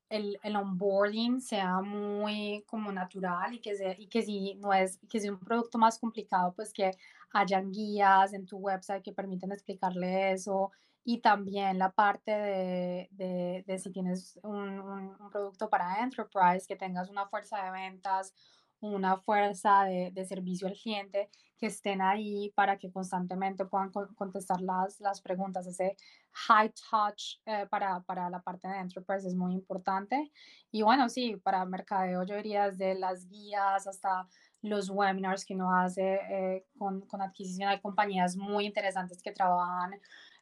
el, 0.09 0.39
el, 0.43 0.57
onboarding 0.57 1.41
sea 1.41 1.81
muy 1.81 2.65
como 2.67 2.93
natural 2.93 3.55
y 3.55 3.61
que, 3.61 3.75
se, 3.75 3.97
y 3.99 4.07
que 4.07 4.23
si 4.23 4.55
no 4.57 4.73
es, 4.73 5.01
que 5.09 5.19
si 5.19 5.29
un 5.29 5.41
producto 5.41 5.79
más 5.79 5.99
complicado, 5.99 6.53
pues 6.55 6.73
que 6.73 6.93
hayan 7.39 7.71
guías 7.73 8.33
en 8.33 8.47
tu 8.47 8.59
website 8.59 9.03
que 9.03 9.13
permiten 9.13 9.53
explicarle 9.53 10.33
eso 10.33 10.73
y 11.05 11.21
también 11.21 11.79
la 11.79 11.93
parte 11.93 12.33
de, 12.33 13.65
de, 13.65 13.79
si 13.79 13.93
tienes 13.93 14.41
un, 14.43 14.81
un, 14.81 15.31
producto 15.31 15.71
para 15.71 16.03
enterprise, 16.03 16.67
que 16.67 16.75
tengas 16.75 17.09
una 17.09 17.29
fuerza 17.29 17.63
de 17.63 17.71
ventas 17.71 18.35
una 18.81 19.17
fuerza 19.19 19.85
de, 19.85 20.11
de, 20.13 20.25
servicio 20.25 20.69
al 20.69 20.75
cliente 20.75 21.31
que 21.59 21.67
estén 21.67 22.03
ahí 22.03 22.53
para 22.55 22.77
que 22.79 22.91
constantemente 22.91 23.65
puedan 23.65 23.91
contestar 23.91 24.61
las, 24.61 25.01
las 25.01 25.21
preguntas. 25.21 25.67
Ese 25.67 25.97
high 26.33 26.73
touch 26.91 27.41
eh, 27.47 27.67
para, 27.71 28.01
para, 28.01 28.29
la 28.29 28.43
parte 28.43 28.69
de 28.69 28.79
enterprise 28.79 29.27
es 29.27 29.35
muy 29.35 29.55
importante. 29.55 30.31
Y 30.71 30.83
bueno, 30.83 31.09
sí, 31.09 31.37
para 31.37 31.65
mercadeo 31.65 32.25
yo 32.25 32.37
diría 32.37 32.71
desde 32.71 32.95
las 32.95 33.27
guías 33.27 33.87
hasta 33.87 34.29
los 34.63 34.91
webinars 34.91 35.45
que 35.45 35.55
uno 35.55 35.73
hace 35.75 36.15
eh, 36.29 36.67
con, 36.79 37.01
con, 37.03 37.23
adquisición. 37.23 37.71
Hay 37.71 37.81
compañías 37.81 38.37
muy 38.37 38.67
interesantes 38.67 39.23
que 39.23 39.33
trabajan 39.33 39.99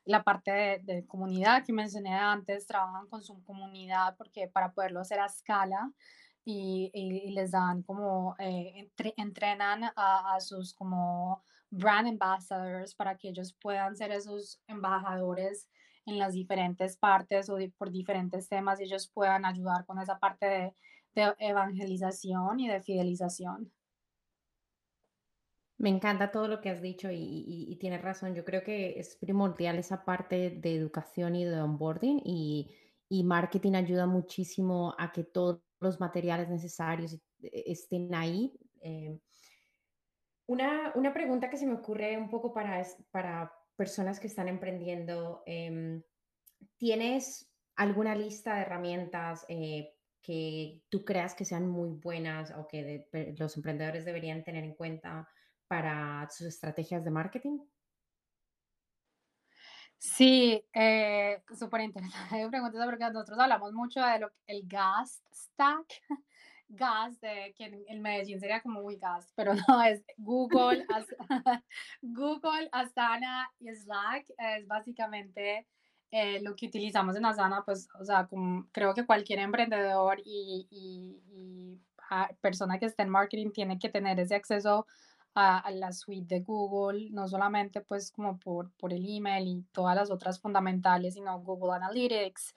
la 0.06 0.22
parte 0.22 0.50
de, 0.50 0.78
de, 0.80 1.06
comunidad 1.06 1.64
que 1.64 1.72
mencioné 1.72 2.14
antes, 2.14 2.66
trabajan 2.66 3.06
con 3.06 3.22
su 3.22 3.42
comunidad 3.44 4.16
porque 4.18 4.48
para 4.48 4.72
poderlo 4.72 5.00
hacer 5.00 5.18
a 5.18 5.26
escala 5.26 5.90
y, 6.44 7.30
les 7.30 7.50
dan 7.50 7.82
como, 7.82 8.36
eh, 8.38 8.90
entrenan 9.16 9.84
a, 9.96 10.38
sus 10.40 10.74
como 10.74 11.42
brand 11.70 12.08
ambassadors 12.08 12.94
para 12.94 13.16
que 13.16 13.30
ellos 13.30 13.56
puedan 13.60 13.96
ser 13.96 14.12
esos 14.12 14.60
embajadores 14.66 15.68
en 16.06 16.18
las 16.18 16.34
diferentes 16.34 16.96
partes 16.96 17.48
o 17.48 17.56
por 17.78 17.90
diferentes 17.90 18.48
temas 18.48 18.80
y 18.80 18.84
ellos 18.84 19.10
puedan 19.12 19.44
ayudar 19.44 19.86
con 19.86 19.98
esa 19.98 20.18
parte 20.18 20.46
de, 20.46 20.74
evangelización 21.38 22.58
y 22.58 22.68
de 22.68 22.82
fidelización. 22.82 23.72
Me 25.78 25.88
encanta 25.88 26.32
todo 26.32 26.48
lo 26.48 26.60
que 26.60 26.70
has 26.70 26.82
dicho 26.82 27.08
y, 27.10 27.44
y, 27.46 27.76
tienes 27.76 28.02
razón. 28.02 28.34
Yo 28.34 28.44
creo 28.44 28.64
que 28.64 28.98
es 28.98 29.16
primordial 29.16 29.78
esa 29.78 30.04
parte 30.04 30.50
de 30.50 30.74
educación 30.74 31.36
y 31.36 31.44
de 31.44 31.60
onboarding 31.60 32.20
y, 32.24 32.74
y 33.08 33.22
marketing 33.22 33.74
ayuda 33.74 34.06
muchísimo 34.06 34.94
a 34.98 35.12
que 35.12 35.22
todo 35.22 35.62
los 35.80 36.00
materiales 36.00 36.48
necesarios 36.48 37.14
e, 37.14 37.20
estén 37.66 38.14
ahí. 38.14 38.52
Eh, 38.80 39.18
una, 40.46 40.92
una, 40.94 41.12
pregunta 41.12 41.48
que 41.48 41.56
se 41.56 41.66
me 41.66 41.74
ocurre 41.74 42.16
un 42.18 42.28
poco 42.28 42.52
para, 42.52 42.84
para 43.10 43.52
personas 43.76 44.20
que 44.20 44.26
están 44.26 44.48
emprendiendo, 44.48 45.42
em, 45.46 46.02
¿tienes 46.76 47.50
alguna 47.76 48.14
lista 48.14 48.54
de 48.54 48.62
herramientas 48.62 49.44
eh, 49.48 49.94
que 50.22 50.82
tú 50.88 51.04
creas 51.04 51.34
que 51.34 51.44
sean 51.44 51.68
muy 51.68 51.90
buenas 51.90 52.52
o 52.52 52.66
que 52.66 53.08
los 53.38 53.56
emprendedores 53.56 54.04
deberían 54.04 54.44
tener 54.44 54.64
en 54.64 54.74
cuenta 54.74 55.28
para 55.68 56.28
sus 56.30 56.46
estrategias 56.46 57.04
de 57.04 57.10
marketing? 57.10 57.58
Sí, 59.98 60.62
eh, 60.72 61.42
súper 61.58 61.80
interesante 61.80 62.48
preguntas 62.50 62.84
porque 62.84 63.04
nosotros 63.04 63.38
hablamos 63.38 63.72
mucho 63.72 64.00
de 64.00 64.18
lo 64.18 64.30
el 64.46 64.66
gas 64.66 65.22
stack, 65.32 65.86
gas 66.68 67.20
de 67.20 67.54
que 67.56 67.84
en, 67.88 68.02
Medellín 68.02 68.40
sería 68.40 68.60
como 68.60 68.82
muy 68.82 68.96
gas, 68.96 69.32
pero 69.34 69.52
no 69.68 69.82
es 69.82 70.04
Google, 70.18 70.86
Google, 72.02 72.68
Asana 72.72 73.50
y 73.58 73.74
Slack 73.74 74.26
es 74.36 74.66
básicamente 74.66 75.66
eh, 76.10 76.40
lo 76.42 76.54
que 76.54 76.66
utilizamos 76.66 77.16
en 77.16 77.24
Asana, 77.24 77.64
pues, 77.64 77.88
o 77.98 78.04
sea, 78.04 78.26
como, 78.26 78.68
creo 78.72 78.94
que 78.94 79.06
cualquier 79.06 79.40
emprendedor 79.40 80.20
y, 80.24 80.68
y, 80.70 81.22
y 81.32 81.80
ah, 82.10 82.30
persona 82.40 82.78
que 82.78 82.86
esté 82.86 83.02
en 83.02 83.08
marketing 83.08 83.50
tiene 83.50 83.78
que 83.78 83.88
tener 83.88 84.20
ese 84.20 84.34
acceso 84.36 84.86
a, 85.34 85.70
la 85.72 85.92
suite 85.92 86.36
de 86.36 86.40
Google, 86.42 87.10
no 87.10 87.28
solamente 87.28 87.80
pues 87.80 88.10
como 88.10 88.38
por, 88.38 88.70
por 88.72 88.92
el 88.92 89.04
email 89.06 89.48
y 89.48 89.62
todas 89.72 89.96
las 89.96 90.10
otras 90.10 90.40
fundamentales, 90.40 91.14
sino 91.14 91.40
Google 91.40 91.74
Analytics 91.74 92.54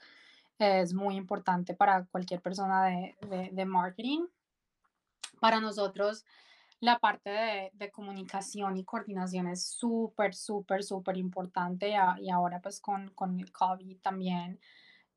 es 0.60 0.94
muy 0.94 1.16
importante 1.16 1.74
para 1.74 2.06
cualquier 2.06 2.42
persona 2.42 2.86
de, 2.86 3.16
de, 3.52 3.66
marketing. 3.66 4.26
Para 5.40 5.60
nosotros, 5.60 6.26
la 6.80 6.98
parte 7.00 7.30
de, 7.30 7.72
de 7.74 7.92
comunicación 7.92 8.78
y 8.78 8.84
coordinación 8.84 9.48
es 9.48 9.64
súper, 9.66 10.34
súper, 10.34 10.84
súper 10.84 11.18
importante 11.18 11.90
y, 12.20 12.30
ahora 12.30 12.60
pues 12.60 12.80
con, 12.80 13.10
con 13.10 13.40
el 13.40 13.52
COVID 13.52 14.00
también 14.00 14.60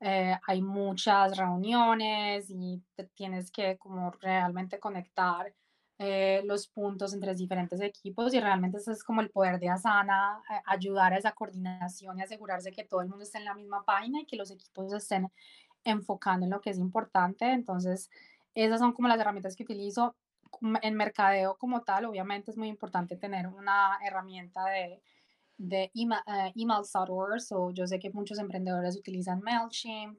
eh, 0.00 0.34
hay 0.46 0.62
muchas 0.62 1.36
reuniones 1.36 2.50
y 2.50 2.82
tienes 3.14 3.50
que 3.50 3.76
como 3.76 4.10
realmente 4.12 4.78
conectar 4.78 5.54
eh, 6.02 6.40
los 6.46 6.66
puntos 6.66 7.12
entre 7.12 7.34
diferentes 7.34 7.78
equipos 7.82 8.32
y 8.32 8.40
realmente 8.40 8.78
eso 8.78 8.90
es 8.90 9.04
como 9.04 9.20
el 9.20 9.28
poder 9.28 9.60
de 9.60 9.68
Asana, 9.68 10.42
eh, 10.50 10.62
ayudar 10.64 11.12
a 11.12 11.18
esa 11.18 11.32
coordinación 11.32 12.18
y 12.18 12.22
asegurarse 12.22 12.72
que 12.72 12.84
todo 12.84 13.02
el 13.02 13.08
mundo 13.08 13.22
esté 13.22 13.36
en 13.36 13.44
la 13.44 13.52
misma 13.52 13.84
página 13.84 14.18
y 14.18 14.24
que 14.24 14.36
los 14.36 14.50
equipos 14.50 14.94
estén 14.94 15.30
enfocando 15.84 16.46
en 16.46 16.52
lo 16.52 16.62
que 16.62 16.70
es 16.70 16.78
importante. 16.78 17.52
Entonces, 17.52 18.08
esas 18.54 18.80
son 18.80 18.94
como 18.94 19.08
las 19.08 19.20
herramientas 19.20 19.54
que 19.54 19.64
utilizo. 19.64 20.16
En 20.80 20.94
mercadeo 20.94 21.58
como 21.58 21.82
tal, 21.82 22.06
obviamente 22.06 22.50
es 22.50 22.56
muy 22.56 22.68
importante 22.68 23.16
tener 23.16 23.46
una 23.46 23.98
herramienta 24.02 24.64
de, 24.64 25.02
de 25.58 25.90
email, 25.94 26.22
uh, 26.26 26.50
email 26.56 26.80
o 27.50 27.70
yo 27.72 27.86
sé 27.86 27.98
que 27.98 28.10
muchos 28.10 28.38
emprendedores 28.38 28.96
utilizan 28.96 29.42
MailChimp, 29.42 30.18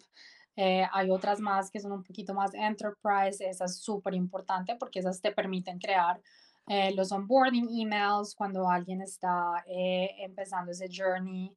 eh, 0.55 0.85
hay 0.91 1.09
otras 1.09 1.39
más 1.39 1.71
que 1.71 1.79
son 1.79 1.93
un 1.93 2.03
poquito 2.03 2.33
más 2.33 2.53
enterprise, 2.53 3.47
esa 3.47 3.65
es 3.65 3.77
súper 3.77 4.13
importante 4.13 4.75
porque 4.75 4.99
esas 4.99 5.21
te 5.21 5.31
permiten 5.31 5.79
crear 5.79 6.21
eh, 6.67 6.93
los 6.93 7.11
onboarding 7.11 7.69
emails 7.81 8.35
cuando 8.35 8.69
alguien 8.69 9.01
está 9.01 9.63
eh, 9.67 10.11
empezando 10.19 10.71
ese 10.71 10.87
journey, 10.89 11.55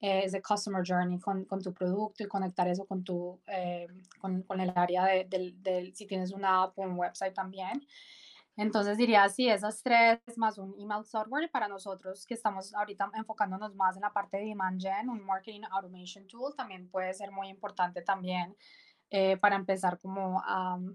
ese 0.00 0.40
customer 0.40 0.82
journey 0.86 1.18
con, 1.18 1.44
con, 1.44 1.60
tu 1.60 1.74
producto 1.74 2.24
y 2.24 2.26
conectar 2.26 2.66
eso 2.66 2.86
con, 2.86 3.04
tu, 3.04 3.38
con, 4.18 4.42
con, 4.42 4.58
el 4.58 4.72
área 4.74 5.04
de, 5.04 5.26
del, 5.58 5.94
si 5.94 6.06
tienes 6.06 6.32
una 6.32 6.62
app 6.62 6.78
o 6.78 6.82
un 6.82 6.98
website 6.98 7.34
también. 7.34 7.86
Entonces 8.60 8.98
diría, 8.98 9.26
sí, 9.30 9.48
esas 9.48 9.82
tres 9.82 10.20
más 10.36 10.58
un 10.58 10.78
email 10.78 11.02
software 11.06 11.50
para 11.50 11.66
nosotros 11.66 12.26
que 12.26 12.34
estamos 12.34 12.74
ahorita 12.74 13.10
enfocándonos 13.14 13.74
más 13.74 13.96
en 13.96 14.02
la 14.02 14.12
parte 14.12 14.36
de 14.36 14.44
demand 14.44 14.78
gen, 14.78 15.08
un 15.08 15.24
marketing 15.24 15.62
automation 15.70 16.26
tool 16.26 16.54
también 16.54 16.90
puede 16.90 17.14
ser 17.14 17.30
muy 17.30 17.48
importante 17.48 18.02
también 18.02 18.54
eh, 19.08 19.38
para 19.38 19.56
empezar 19.56 19.98
como 19.98 20.42
a 20.44 20.74
um, 20.74 20.94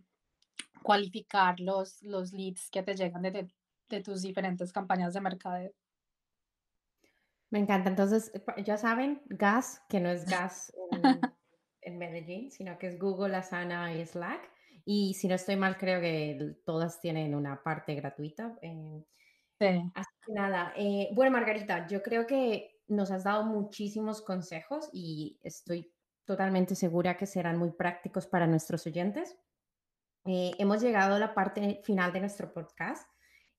cualificar 0.84 1.60
los, 1.60 2.04
los 2.04 2.34
leads 2.34 2.70
que 2.70 2.84
te 2.84 2.96
llegan 2.96 3.24
de, 3.24 3.50
de, 3.90 4.02
tus 4.02 4.22
diferentes 4.22 4.72
campañas 4.72 5.16
de 5.16 5.22
mercadeo. 5.22 5.72
Me 7.50 7.58
encanta. 7.58 7.90
Entonces, 7.90 8.32
ya 8.64 8.78
saben, 8.78 9.24
gas, 9.26 9.82
que 9.90 10.00
no 10.00 10.10
es 10.10 10.26
gas 10.26 10.72
en, 10.92 11.20
en 11.82 11.98
Medellín, 11.98 12.52
sino 12.52 12.78
que 12.78 12.88
es 12.88 13.00
Google, 13.00 13.36
Asana 13.36 13.92
y 13.92 14.06
Slack. 14.06 14.55
Y 14.86 15.16
si 15.16 15.28
no 15.28 15.36
estoy 15.36 15.56
mal, 15.56 15.78
creo 15.78 16.00
que 16.00 16.58
todas 16.64 17.02
tienen 17.02 17.34
una 17.34 17.62
parte 17.64 17.96
gratuita. 17.96 18.58
Eh, 18.62 19.04
sí. 19.60 19.92
Nada, 20.28 20.74
eh, 20.78 21.10
bueno, 21.14 21.32
Margarita, 21.32 21.88
yo 21.88 22.04
creo 22.04 22.28
que 22.28 22.76
nos 22.88 23.10
has 23.10 23.24
dado 23.24 23.46
muchísimos 23.46 24.22
consejos 24.22 24.90
y 24.94 25.40
estoy 25.42 25.92
totalmente 26.24 26.76
segura 26.76 27.18
que 27.18 27.26
serán 27.26 27.58
muy 27.58 27.72
prácticos 27.72 28.28
para 28.28 28.48
nuestros 28.48 28.86
oyentes. 28.86 29.36
Eh, 30.26 30.52
hemos 30.58 30.82
llegado 30.82 31.16
a 31.16 31.20
la 31.20 31.34
parte 31.34 31.82
final 31.84 32.14
de 32.14 32.20
nuestro 32.20 32.54
podcast 32.54 33.08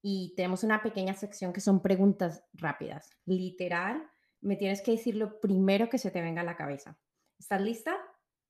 y 0.02 0.34
tenemos 0.36 0.62
una 0.62 0.82
pequeña 0.82 1.14
sección 1.14 1.52
que 1.52 1.60
son 1.60 1.80
preguntas 1.80 2.44
rápidas. 2.52 3.10
Literal, 3.24 4.08
me 4.40 4.56
tienes 4.56 4.82
que 4.82 4.92
decir 4.92 5.16
lo 5.16 5.40
primero 5.40 5.88
que 5.88 5.98
se 5.98 6.10
te 6.10 6.20
venga 6.20 6.42
a 6.42 6.44
la 6.44 6.56
cabeza. 6.56 6.98
¿Estás 7.38 7.60
lista? 7.60 7.96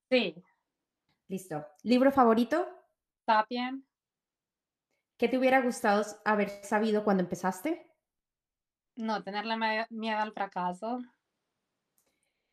Sí. 0.09 0.43
Listo. 1.27 1.65
¿Libro 1.83 2.11
favorito? 2.11 2.65
Sapien. 3.25 3.85
¿Qué 5.17 5.27
te 5.27 5.37
hubiera 5.37 5.61
gustado 5.61 6.05
haber 6.23 6.49
sabido 6.63 7.03
cuando 7.03 7.23
empezaste? 7.23 7.91
No 8.95 9.23
tenerle 9.23 9.57
miedo 9.89 10.19
al 10.19 10.31
fracaso. 10.31 10.99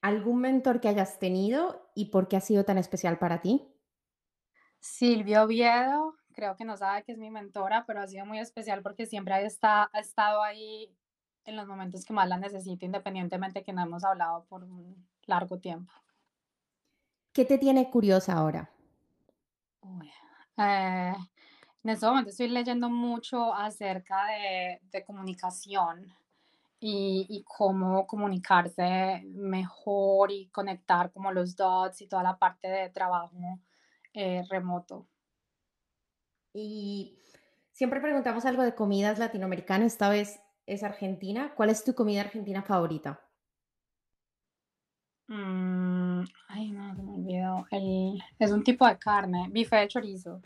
¿Algún 0.02 0.40
mentor 0.40 0.80
que 0.80 0.88
hayas 0.88 1.18
tenido 1.18 1.90
y 1.94 2.06
por 2.06 2.28
qué 2.28 2.36
ha 2.36 2.40
sido 2.40 2.64
tan 2.64 2.78
especial 2.78 3.18
para 3.18 3.40
ti? 3.40 3.70
Silvio 4.80 5.44
Oviedo, 5.44 6.14
creo 6.34 6.56
que 6.56 6.64
no 6.64 6.76
sabe 6.76 7.04
que 7.04 7.12
es 7.12 7.18
mi 7.18 7.30
mentora, 7.30 7.84
pero 7.86 8.00
ha 8.00 8.06
sido 8.06 8.26
muy 8.26 8.38
especial 8.38 8.82
porque 8.82 9.06
siempre 9.06 9.34
ha, 9.34 9.90
ha 9.92 10.00
estado 10.00 10.42
ahí 10.42 10.94
en 11.44 11.56
los 11.56 11.66
momentos 11.66 12.04
que 12.04 12.12
más 12.12 12.28
la 12.28 12.38
necesito, 12.38 12.84
independientemente 12.84 13.62
que 13.62 13.72
no 13.72 13.82
hemos 13.82 14.04
hablado 14.04 14.44
por 14.46 14.64
un 14.64 15.08
largo 15.26 15.58
tiempo. 15.58 15.92
¿Qué 17.34 17.44
te 17.44 17.58
tiene 17.58 17.90
curiosa 17.90 18.34
ahora? 18.34 18.70
Eh, 20.56 21.12
en 21.82 21.90
este 21.90 22.06
momento 22.06 22.30
estoy 22.30 22.48
leyendo 22.48 22.88
mucho 22.88 23.52
acerca 23.52 24.26
de, 24.92 25.04
comunicación 25.04 26.06
y, 26.78 27.44
cómo 27.44 28.06
comunicarse 28.06 29.24
mejor 29.26 30.30
y 30.30 30.46
conectar 30.50 31.10
como 31.10 31.32
los 31.32 31.56
dots 31.56 32.02
y 32.02 32.06
toda 32.06 32.22
la 32.22 32.38
parte 32.38 32.68
de 32.68 32.90
trabajo 32.90 33.58
eh, 34.12 34.44
remoto. 34.48 35.08
Y 36.52 37.18
siempre 37.72 38.00
preguntamos 38.00 38.44
algo 38.44 38.62
de 38.62 38.76
comidas 38.76 39.18
latinoamericanas, 39.18 39.92
esta 39.92 40.08
vez 40.08 40.40
es 40.66 40.84
Argentina. 40.84 41.52
¿Cuál 41.56 41.70
es 41.70 41.82
tu 41.82 41.96
comida 41.96 42.20
argentina 42.20 42.62
favorita? 42.62 43.20
Mm, 45.26 45.73
es 47.70 48.50
un 48.50 48.62
tipo 48.62 48.86
de 48.86 48.98
carne, 48.98 49.48
bife 49.50 49.76
de 49.76 49.88
chorizo. 49.88 50.40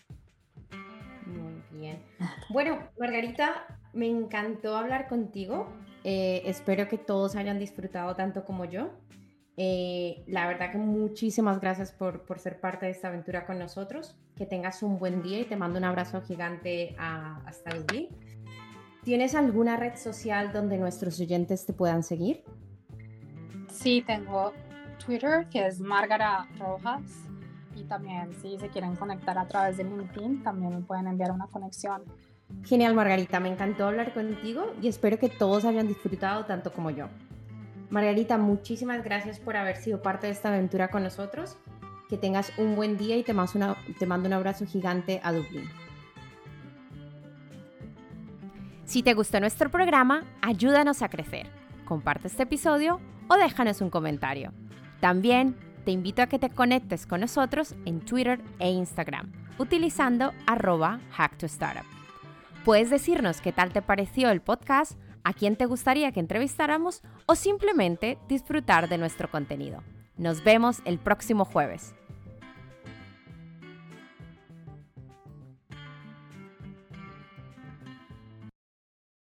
Muy 1.27 1.63
bien. 1.73 2.03
Bueno, 2.51 2.79
Margarita, 2.99 3.67
me 3.93 4.09
encantó 4.09 4.77
hablar 4.77 5.09
contigo. 5.09 5.69
Eh, 6.05 6.43
espero 6.47 6.89
que 6.89 6.99
todos 6.99 7.37
hayan 7.37 7.59
disfrutado 7.59 8.15
tanto 8.17 8.45
como 8.45 8.65
yo. 8.65 8.91
Eh, 9.57 10.23
la 10.29 10.47
verdad 10.47 10.71
que 10.71 10.79
muchísimas 10.79 11.61
gracias 11.61 11.91
por, 11.91 12.23
ser 12.39 12.61
parte 12.61 12.87
de 12.87 12.93
esta 12.93 13.09
aventura 13.09 13.45
con 13.45 13.59
nosotros. 13.59 14.17
Que 14.37 14.47
tengas 14.47 14.83
un 14.83 14.99
buen 14.99 15.23
día 15.23 15.41
y 15.41 15.45
te 15.45 15.57
mando 15.57 15.79
un 15.79 15.85
abrazo 15.85 16.23
gigante 16.23 16.95
a, 16.99 17.43
hasta 17.45 17.75
Dublín. 17.75 18.09
¿Tienes 19.03 19.35
alguna 19.35 19.77
red 19.77 19.97
social 19.97 20.53
donde 20.53 20.79
nuestros 20.79 21.19
oyentes 21.21 21.67
te 21.67 21.73
puedan 21.73 22.03
seguir? 22.03 22.45
Sí, 23.69 24.03
tengo 24.07 24.53
Twitter, 24.99 25.47
que 25.51 25.67
es 25.67 25.81
Margara 25.81 26.47
Rojas. 26.59 27.03
Y 27.77 27.85
también 27.85 28.35
si 28.35 28.59
se 28.59 28.69
quieren 28.69 28.97
conectar 28.97 29.39
a 29.39 29.47
través 29.47 29.77
de 29.77 29.85
LinkedIn, 29.85 30.43
también 30.43 30.75
me 30.75 30.81
pueden 30.81 31.07
enviar 31.07 31.31
una 31.31 31.47
conexión. 31.47 32.03
Genial, 32.65 32.95
Margarita. 32.95 33.41
Me 33.41 33.49
encantó 33.49 33.87
hablar 33.87 34.13
contigo 34.13 34.75
y 34.83 34.89
espero 34.89 35.19
que 35.19 35.29
todos 35.29 35.65
hayan 35.65 35.87
disfrutado 35.87 36.45
tanto 36.45 36.73
como 36.73 36.91
yo. 36.91 37.07
Margarita, 37.91 38.37
muchísimas 38.37 39.03
gracias 39.03 39.39
por 39.39 39.57
haber 39.57 39.77
sido 39.77 40.03
parte 40.03 40.27
de 40.27 40.33
esta 40.33 40.49
aventura 40.49 40.89
con 40.89 41.03
nosotros. 41.03 41.57
Que 42.09 42.17
tengas 42.17 42.53
un 42.59 42.75
buen 42.75 42.97
día 42.97 43.17
y 43.17 43.23
te 43.23 43.35
mando, 43.35 43.77
te 43.99 44.07
mando 44.07 44.29
un 44.29 44.33
abrazo 44.33 44.67
gigante 44.67 45.21
a 45.23 45.33
Dublín. 45.33 45.69
Si 48.85 49.03
te 49.03 49.13
gustó 49.13 49.39
nuestro 49.39 49.71
programa, 49.71 50.25
ayúdanos 50.41 51.03
a 51.03 51.11
crecer. 51.11 51.47
Comparte 51.85 52.29
este 52.29 52.45
episodio 52.45 53.01
o 53.29 53.37
déjanos 53.37 53.83
un 53.83 53.91
comentario. 53.91 54.53
También 55.01 55.57
te 55.85 55.93
invito 55.93 56.23
a 56.23 56.27
que 56.27 56.39
te 56.39 56.51
conectes 56.51 57.07
con 57.07 57.21
nosotros 57.21 57.75
en 57.85 58.01
Twitter 58.01 58.41
e 58.59 58.71
Instagram 58.71 59.33
utilizando 59.59 60.33
arroba 60.47 61.01
hacktostartup. 61.17 61.85
Puedes 62.65 62.91
decirnos 62.91 63.41
qué 63.41 63.53
tal 63.53 63.73
te 63.73 63.83
pareció 63.83 64.31
el 64.31 64.41
podcast 64.41 64.99
a 65.25 65.33
quién 65.33 65.57
te 65.57 65.67
gustaría 65.67 66.13
que 66.13 66.21
entrevistáramos 66.21 67.03
o 67.27 67.35
simplemente 67.35 68.19
disfrutar 68.29 68.89
de 68.89 68.99
nuestro 68.99 69.31
contenido. 69.31 69.83
Nos 70.17 70.43
vemos 70.43 70.81
el 70.85 70.99
próximo 70.99 71.45
jueves. 71.45 71.95